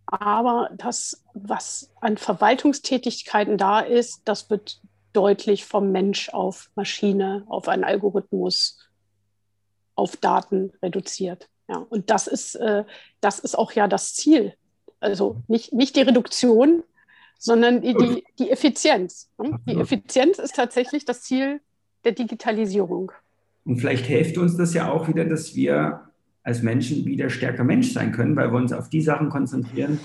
[0.06, 4.80] Aber das, was an Verwaltungstätigkeiten da ist, das wird
[5.14, 8.78] deutlich vom Mensch auf Maschine, auf einen Algorithmus,
[9.94, 11.48] auf Daten reduziert.
[11.68, 12.84] Ja, und das ist, äh,
[13.20, 14.54] das ist auch ja das Ziel.
[15.00, 16.82] Also nicht, nicht die Reduktion,
[17.38, 19.28] sondern die, die, Effizienz.
[19.36, 19.58] Ne?
[19.66, 21.60] Die Effizienz ist tatsächlich das Ziel
[22.04, 23.10] der Digitalisierung.
[23.64, 26.02] Und vielleicht hilft uns das ja auch wieder, dass wir
[26.44, 30.00] als Menschen wieder stärker Mensch sein können, weil wir uns auf die Sachen konzentrieren,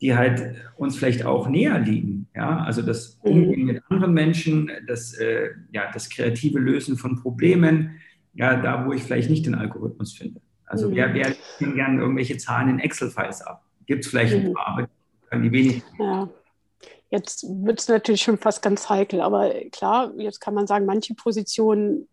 [0.00, 2.28] die halt uns vielleicht auch näher liegen.
[2.34, 7.98] Ja, also das Umgehen mit anderen Menschen, das, äh, ja, das kreative Lösen von Problemen,
[8.38, 10.40] ja, da wo ich vielleicht nicht den Algorithmus finde.
[10.64, 10.94] Also mhm.
[10.94, 11.34] wer, wer
[11.72, 13.64] gerne irgendwelche Zahlen in Excel-Files ab?
[13.86, 14.46] Gibt es vielleicht mhm.
[14.46, 14.88] ein paar,
[15.28, 15.82] aber die wenig.
[15.98, 16.28] Ja.
[17.10, 21.14] Jetzt wird es natürlich schon fast ganz heikel, aber klar, jetzt kann man sagen, manche
[21.14, 22.06] Positionen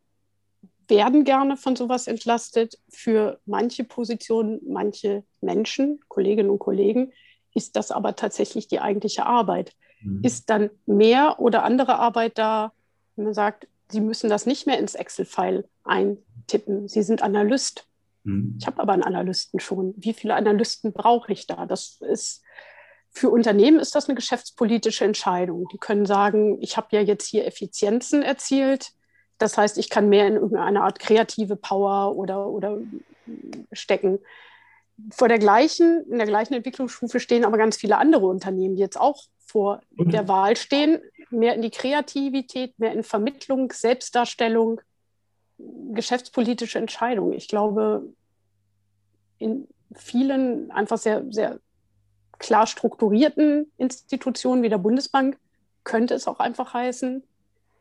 [0.87, 2.79] werden gerne von sowas entlastet.
[2.89, 7.11] Für manche Positionen, manche Menschen, Kolleginnen und Kollegen,
[7.53, 9.75] ist das aber tatsächlich die eigentliche Arbeit.
[10.01, 10.21] Mhm.
[10.23, 12.71] Ist dann mehr oder andere Arbeit da,
[13.15, 16.87] wenn man sagt, Sie müssen das nicht mehr ins Excel-File eintippen.
[16.87, 17.87] Sie sind Analyst.
[18.23, 18.57] Mhm.
[18.59, 19.93] Ich habe aber einen Analysten schon.
[19.97, 21.65] Wie viele Analysten brauche ich da?
[21.65, 22.43] Das ist
[23.15, 25.69] für Unternehmen ist das eine geschäftspolitische Entscheidung.
[25.71, 28.91] Die können sagen, ich habe ja jetzt hier Effizienzen erzielt.
[29.37, 32.77] Das heißt, ich kann mehr in irgendeine Art kreative Power oder, oder
[33.71, 34.19] stecken.
[35.11, 38.99] Vor der gleichen, in der gleichen Entwicklungsstufe stehen aber ganz viele andere Unternehmen, die jetzt
[38.99, 40.99] auch vor der Wahl stehen,
[41.31, 44.81] mehr in die Kreativität, mehr in Vermittlung, Selbstdarstellung,
[45.93, 47.33] geschäftspolitische Entscheidungen.
[47.33, 48.07] Ich glaube,
[49.37, 51.59] in vielen einfach sehr, sehr
[52.37, 55.37] klar strukturierten Institutionen wie der Bundesbank
[55.83, 57.23] könnte es auch einfach heißen,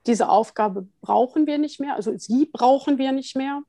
[0.06, 3.62] diese Aufgabe brauchen wir nicht mehr, also sie brauchen wir nicht mehr.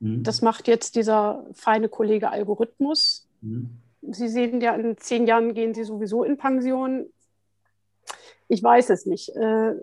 [0.00, 0.22] Mhm.
[0.22, 3.28] Das macht jetzt dieser feine Kollege Algorithmus.
[3.42, 3.70] Mhm.
[4.08, 7.06] Sie sehen ja, in zehn Jahren gehen Sie sowieso in Pension.
[8.48, 9.34] Ich weiß es nicht.
[9.36, 9.74] Äh,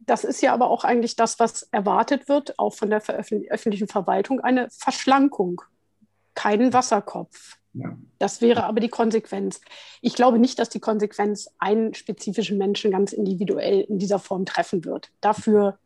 [0.00, 4.40] das ist ja aber auch eigentlich das, was erwartet wird, auch von der öffentlichen Verwaltung,
[4.40, 5.62] eine Verschlankung.
[6.34, 7.58] Keinen Wasserkopf.
[7.72, 7.96] Ja.
[8.18, 9.60] Das wäre aber die Konsequenz.
[10.00, 14.84] Ich glaube nicht, dass die Konsequenz einen spezifischen Menschen ganz individuell in dieser Form treffen
[14.84, 15.10] wird.
[15.20, 15.78] Dafür,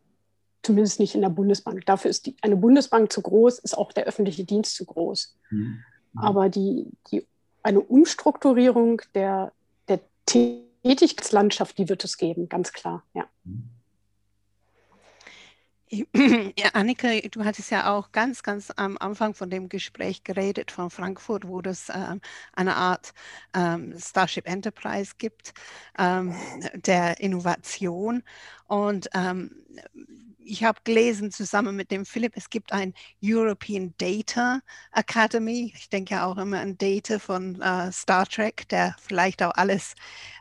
[0.63, 4.05] zumindest nicht in der Bundesbank, dafür ist die, eine Bundesbank zu groß, ist auch der
[4.05, 5.37] öffentliche Dienst zu groß.
[5.51, 5.81] Mhm.
[6.17, 7.27] Aber die, die,
[7.63, 9.53] eine Umstrukturierung der,
[9.89, 10.01] der
[10.85, 13.03] Tätigkeitslandschaft, die wird es geben, ganz klar.
[13.15, 13.29] Ja.
[16.57, 20.91] Ja, Annika, du hattest ja auch ganz, ganz am Anfang von dem Gespräch geredet von
[20.91, 22.21] Frankfurt, wo es ähm,
[22.53, 23.13] eine Art
[23.55, 25.55] ähm, Starship Enterprise gibt,
[25.99, 26.35] ähm,
[26.75, 28.23] der Innovation.
[28.67, 29.53] Und ähm,
[30.45, 34.61] ich habe gelesen zusammen mit dem Philipp, es gibt ein European Data
[34.93, 35.73] Academy.
[35.77, 39.95] Ich denke ja auch immer an Data von äh, Star Trek, der vielleicht auch alles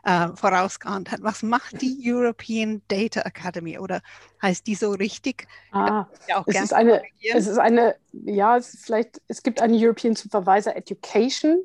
[0.04, 1.22] äh, vorausgeahnt hat.
[1.22, 4.00] Was macht die European Data Academy oder
[4.42, 5.46] heißt die so richtig?
[5.72, 6.06] Ah,
[6.46, 7.02] es, ist eine,
[7.32, 11.62] es ist eine, ja, es ist vielleicht, es gibt eine European Supervisor Education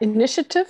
[0.00, 0.66] Initiative.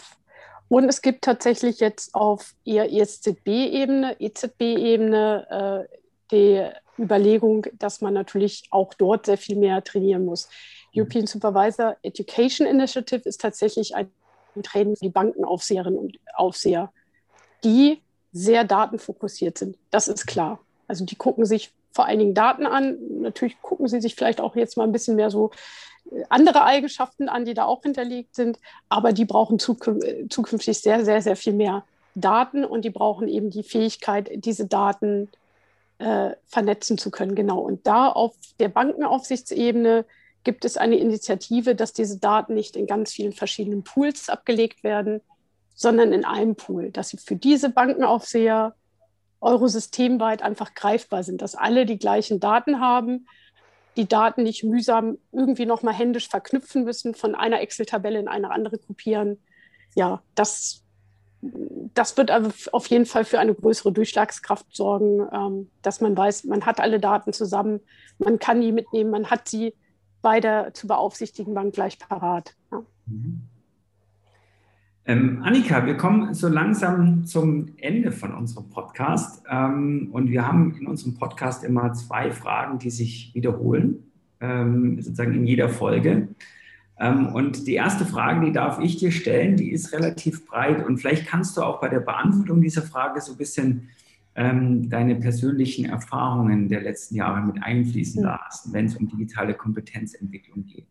[0.68, 5.98] Und es gibt tatsächlich jetzt auf eher ESZB-Ebene, EZB-Ebene äh,
[6.32, 6.66] die
[6.98, 10.48] Überlegung, dass man natürlich auch dort sehr viel mehr trainieren muss.
[10.94, 14.10] European Supervisor Education Initiative ist tatsächlich ein
[14.62, 16.92] Training für die Bankenaufseherinnen und Aufseher,
[17.64, 19.78] die sehr datenfokussiert sind.
[19.90, 20.58] Das ist klar.
[20.88, 22.98] Also die gucken sich vor allen Dingen Daten an.
[23.20, 25.50] Natürlich gucken sie sich vielleicht auch jetzt mal ein bisschen mehr so
[26.10, 28.58] äh, andere Eigenschaften an, die da auch hinterlegt sind.
[28.88, 31.84] Aber die brauchen zukünftig sehr, sehr, sehr viel mehr
[32.14, 35.28] Daten und die brauchen eben die Fähigkeit, diese Daten
[36.02, 37.36] äh, vernetzen zu können.
[37.36, 37.60] Genau.
[37.60, 40.04] Und da auf der Bankenaufsichtsebene
[40.42, 45.20] gibt es eine Initiative, dass diese Daten nicht in ganz vielen verschiedenen Pools abgelegt werden,
[45.74, 48.74] sondern in einem Pool, dass sie für diese Bankenaufseher
[49.40, 53.26] eurosystemweit einfach greifbar sind, dass alle die gleichen Daten haben,
[53.96, 58.78] die Daten nicht mühsam irgendwie nochmal händisch verknüpfen müssen, von einer Excel-Tabelle in eine andere
[58.78, 59.38] kopieren.
[59.94, 60.81] Ja, das,
[61.42, 66.64] das wird auf jeden Fall für eine größere Durchschlagskraft sorgen, ähm, dass man weiß, man
[66.64, 67.80] hat alle Daten zusammen,
[68.18, 69.74] man kann die mitnehmen, man hat sie
[70.22, 72.54] bei der zu beaufsichtigen Bank gleich parat.
[72.70, 72.82] Ja.
[73.06, 73.42] Mhm.
[75.04, 80.76] Ähm, Annika, wir kommen so langsam zum Ende von unserem Podcast ähm, und wir haben
[80.78, 86.28] in unserem Podcast immer zwei Fragen, die sich wiederholen, ähm, sozusagen in jeder Folge.
[86.98, 90.98] Ähm, und die erste Frage, die darf ich dir stellen, die ist relativ breit und
[90.98, 93.88] vielleicht kannst du auch bei der Beantwortung dieser Frage so ein bisschen
[94.34, 100.66] ähm, deine persönlichen Erfahrungen der letzten Jahre mit einfließen lassen, wenn es um digitale Kompetenzentwicklung
[100.66, 100.86] geht.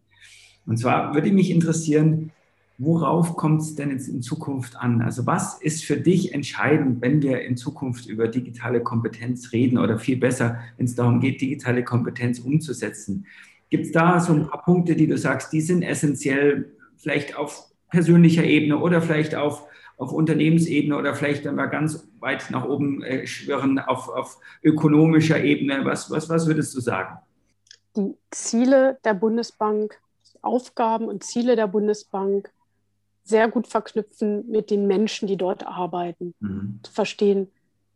[0.65, 2.31] Und zwar würde mich interessieren,
[2.77, 5.01] worauf kommt es denn jetzt in Zukunft an?
[5.01, 9.99] Also was ist für dich entscheidend, wenn wir in Zukunft über digitale Kompetenz reden oder
[9.99, 13.25] viel besser, wenn es darum geht, digitale Kompetenz umzusetzen?
[13.71, 17.71] Gibt es da so ein paar Punkte, die du sagst, die sind essentiell, vielleicht auf
[17.89, 19.67] persönlicher Ebene oder vielleicht auf
[20.01, 25.43] auf Unternehmensebene oder vielleicht, wenn wir ganz weit nach oben äh, schwirren, auf, auf ökonomischer
[25.43, 25.85] Ebene?
[25.85, 27.19] Was, was, was würdest du sagen?
[27.95, 30.01] Die Ziele der Bundesbank,
[30.41, 32.51] Aufgaben und Ziele der Bundesbank
[33.23, 36.33] sehr gut verknüpfen mit den Menschen, die dort arbeiten.
[36.39, 36.79] Mhm.
[36.81, 37.51] Zu verstehen,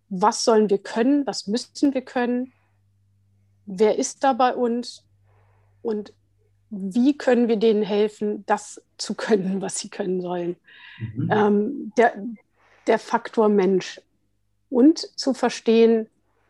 [0.10, 2.54] was sollen wir können, was müssen wir können,
[3.66, 5.04] wer ist da bei uns
[5.86, 6.14] und
[6.70, 10.56] wie können wir denen helfen, das zu können, was sie können sollen.
[11.00, 11.30] Mhm.
[11.32, 12.14] Ähm, der,
[12.88, 14.02] der Faktor Mensch.
[14.70, 16.10] Und zu verstehen,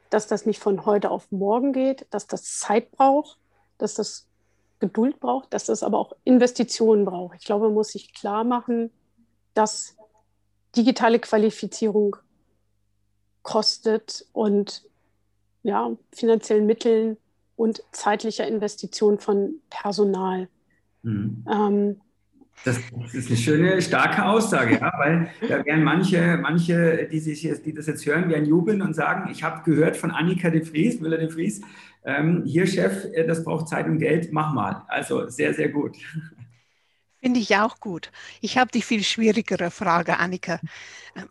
[0.09, 3.37] dass das nicht von heute auf morgen geht, dass das Zeit braucht,
[3.77, 4.27] dass das
[4.79, 7.35] Geduld braucht, dass das aber auch Investitionen braucht.
[7.39, 8.91] Ich glaube, man muss sich klar machen,
[9.53, 9.95] dass
[10.75, 12.15] digitale Qualifizierung
[13.41, 14.85] kostet und
[15.63, 17.17] ja, finanziellen Mitteln
[17.55, 20.47] und zeitlicher Investition von Personal.
[21.03, 21.45] Mhm.
[21.51, 22.01] Ähm,
[22.63, 22.77] das
[23.13, 27.73] ist eine schöne, starke Aussage, ja, weil da werden manche, manche die, sich jetzt, die
[27.73, 31.17] das jetzt hören, werden jubeln und sagen, ich habe gehört von Annika de Vries, Müller
[31.17, 31.61] de Vries,
[32.05, 34.83] ähm, hier Chef, äh, das braucht Zeit und Geld, mach mal.
[34.87, 35.97] Also sehr, sehr gut.
[37.21, 38.11] Finde ich auch gut.
[38.41, 40.59] Ich habe die viel schwierigere Frage, Annika.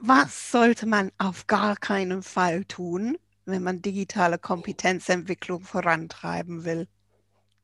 [0.00, 3.16] Was sollte man auf gar keinen Fall tun,
[3.46, 6.88] wenn man digitale Kompetenzentwicklung vorantreiben will?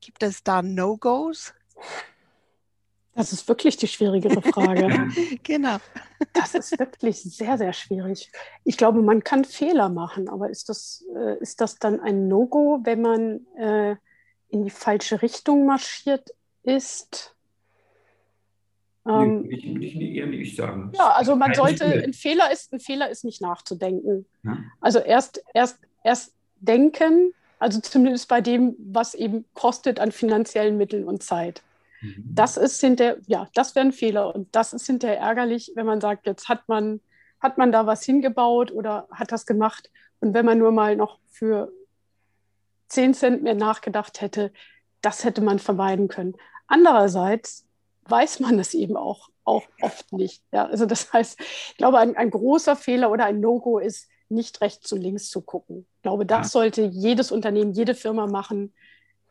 [0.00, 1.54] Gibt es da No-Gos?
[3.14, 5.08] Das ist wirklich die schwierigere Frage.
[5.42, 5.78] genau.
[6.32, 8.30] Das ist wirklich sehr, sehr schwierig.
[8.64, 12.80] Ich glaube, man kann Fehler machen, aber ist das, äh, ist das dann ein No-Go,
[12.84, 13.96] wenn man äh,
[14.48, 16.30] in die falsche Richtung marschiert
[16.62, 17.34] ist?
[19.08, 20.92] Ähm, nee, ich, ich, eher nicht sagen.
[20.94, 24.26] Ja, also man sollte, ein Fehler ist, ein Fehler ist nicht nachzudenken.
[24.42, 24.58] Ja.
[24.80, 31.04] Also erst, erst, erst denken, also zumindest bei dem, was eben kostet an finanziellen Mitteln
[31.04, 31.62] und Zeit.
[32.00, 32.24] Mhm.
[32.26, 36.00] Das ist hinterher, ja, das wäre ein Fehler und das ist hinterher ärgerlich, wenn man
[36.00, 37.00] sagt, jetzt hat man,
[37.40, 39.90] hat man da was hingebaut oder hat das gemacht
[40.20, 41.72] und wenn man nur mal noch für
[42.88, 44.52] 10 Cent mehr nachgedacht hätte,
[45.00, 46.34] das hätte man vermeiden können.
[46.66, 47.66] Andererseits
[48.10, 50.42] weiß man das eben auch, auch oft nicht.
[50.52, 54.60] Ja, also das heißt, ich glaube, ein, ein großer Fehler oder ein No-Go ist, nicht
[54.60, 55.86] rechts und links zu gucken.
[55.96, 56.50] Ich glaube, das ja.
[56.50, 58.72] sollte jedes Unternehmen, jede Firma machen.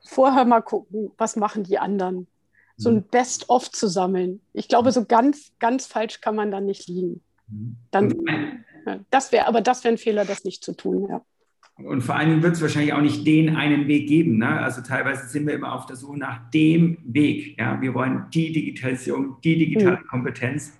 [0.04, 2.28] Vorher mal gucken, was machen die anderen.
[2.76, 3.04] So ein mhm.
[3.04, 4.42] Best-of zu sammeln.
[4.54, 7.22] Ich glaube, so ganz, ganz falsch kann man dann nicht liegen.
[7.48, 7.78] Mhm.
[7.92, 8.64] Dann,
[9.10, 11.22] das wäre, aber das wäre ein Fehler, das nicht zu tun, ja.
[11.84, 14.38] Und vor allen Dingen wird es wahrscheinlich auch nicht den einen Weg geben.
[14.38, 14.48] Ne?
[14.48, 17.58] Also teilweise sind wir immer auf der Suche nach dem Weg.
[17.58, 17.80] Ja?
[17.82, 20.08] Wir wollen die Digitalisierung, die digitale mhm.
[20.08, 20.78] Kompetenz.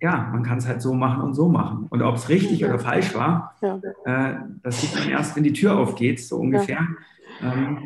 [0.00, 1.86] Ja, man kann es halt so machen und so machen.
[1.90, 2.68] Und ob es richtig ja.
[2.68, 3.80] oder falsch war, ja.
[4.04, 6.86] äh, das sieht man erst, wenn die Tür aufgeht, so ungefähr.
[7.40, 7.54] Ja.
[7.54, 7.78] Ähm,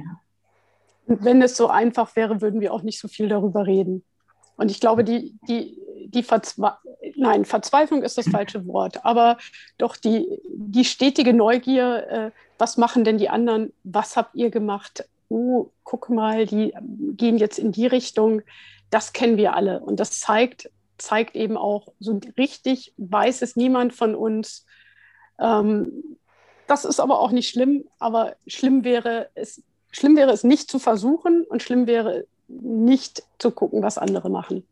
[1.07, 4.03] wenn es so einfach wäre, würden wir auch nicht so viel darüber reden.
[4.57, 6.77] Und ich glaube, die, die, die Verzwe
[7.17, 9.39] Nein, Verzweiflung ist das falsche Wort, aber
[9.79, 15.05] doch die, die stetige Neugier, äh, was machen denn die anderen, was habt ihr gemacht?
[15.29, 16.73] Oh, guck mal, die
[17.17, 18.43] gehen jetzt in die Richtung.
[18.91, 19.81] Das kennen wir alle.
[19.81, 24.67] Und das zeigt, zeigt eben auch, so richtig weiß es niemand von uns.
[25.39, 26.17] Ähm,
[26.67, 30.79] das ist aber auch nicht schlimm, aber schlimm wäre es, schlimm wäre es nicht zu
[30.79, 34.65] versuchen und schlimm wäre nicht zu gucken, was andere machen.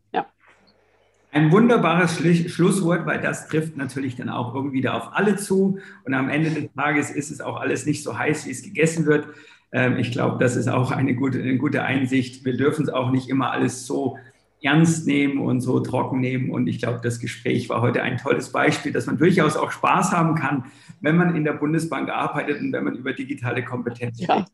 [1.31, 1.39] Ja.
[1.39, 5.79] Ein wunderbares Schlusswort, weil das trifft natürlich dann auch irgendwie da auf alle zu.
[6.05, 9.05] Und am Ende des Tages ist es auch alles nicht so heiß, wie es gegessen
[9.05, 9.27] wird.
[9.71, 12.45] Ähm, ich glaube, das ist auch eine gute, eine gute Einsicht.
[12.45, 14.17] Wir dürfen es auch nicht immer alles so
[14.61, 16.49] ernst nehmen und so trocken nehmen.
[16.51, 20.11] Und ich glaube, das Gespräch war heute ein tolles Beispiel, dass man durchaus auch Spaß
[20.11, 20.65] haben kann,
[21.01, 24.51] wenn man in der Bundesbank arbeitet und wenn man über digitale Kompetenz spricht.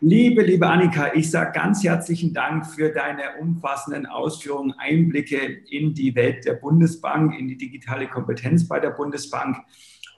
[0.00, 5.38] Liebe, liebe Annika, ich sage ganz herzlichen Dank für deine umfassenden Ausführungen, Einblicke
[5.68, 9.56] in die Welt der Bundesbank, in die digitale Kompetenz bei der Bundesbank.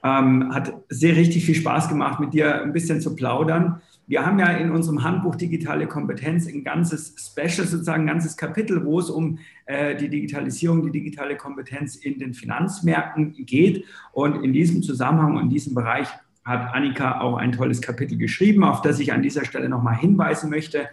[0.03, 3.81] Ähm, hat sehr richtig viel Spaß gemacht, mit dir ein bisschen zu plaudern.
[4.05, 8.85] Wir haben ja in unserem Handbuch Digitale Kompetenz ein ganzes Special, sozusagen ein ganzes Kapitel,
[8.85, 13.85] wo es um äh, die Digitalisierung, die digitale Kompetenz in den Finanzmärkten geht.
[14.11, 16.07] Und in diesem Zusammenhang, in diesem Bereich
[16.43, 20.49] hat Annika auch ein tolles Kapitel geschrieben, auf das ich an dieser Stelle nochmal hinweisen
[20.49, 20.89] möchte.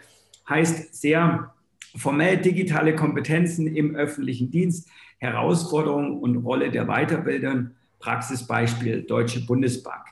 [0.49, 1.55] Heißt sehr
[1.97, 4.89] formell digitale Kompetenzen im öffentlichen Dienst,
[5.19, 10.05] Herausforderungen und Rolle der Weiterbildung, Praxisbeispiel Deutsche Bundesbank.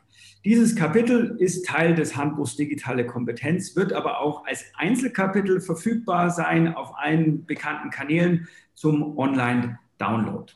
[0.45, 6.74] Dieses Kapitel ist Teil des Handbuchs Digitale Kompetenz, wird aber auch als Einzelkapitel verfügbar sein
[6.74, 10.53] auf allen bekannten Kanälen zum Online-Download.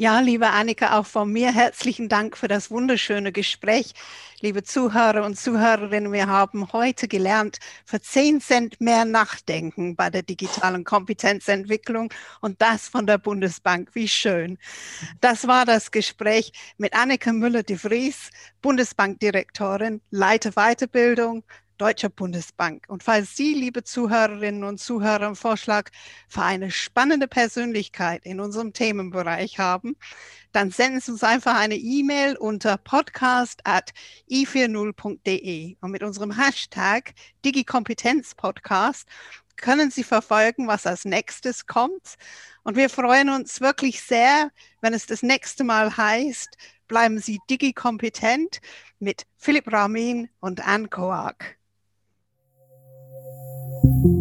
[0.00, 3.94] Ja, liebe Annika, auch von mir herzlichen Dank für das wunderschöne Gespräch.
[4.40, 10.22] Liebe Zuhörer und Zuhörerinnen, wir haben heute gelernt, für 10 Cent mehr nachdenken bei der
[10.22, 13.90] digitalen Kompetenzentwicklung und das von der Bundesbank.
[13.94, 14.58] Wie schön.
[15.20, 18.30] Das war das Gespräch mit Annika Müller-de Vries,
[18.62, 21.42] Bundesbankdirektorin, Leiter Weiterbildung,
[21.78, 22.84] Deutscher Bundesbank.
[22.88, 25.90] Und falls Sie, liebe Zuhörerinnen und Zuhörer, einen Vorschlag
[26.28, 29.96] für eine spannende Persönlichkeit in unserem Themenbereich haben,
[30.52, 33.92] dann senden Sie uns einfach eine E-Mail unter podcast at
[34.30, 37.14] i40.de und mit unserem Hashtag
[37.44, 39.06] DigiKompetenzPodcast
[39.56, 42.14] können Sie verfolgen, was als nächstes kommt.
[42.62, 44.50] Und wir freuen uns wirklich sehr,
[44.80, 46.56] wenn es das nächste Mal heißt,
[46.86, 48.60] bleiben Sie digikompetent
[48.98, 51.57] mit Philipp Ramin und Anne Koak.
[53.82, 54.17] Thank you.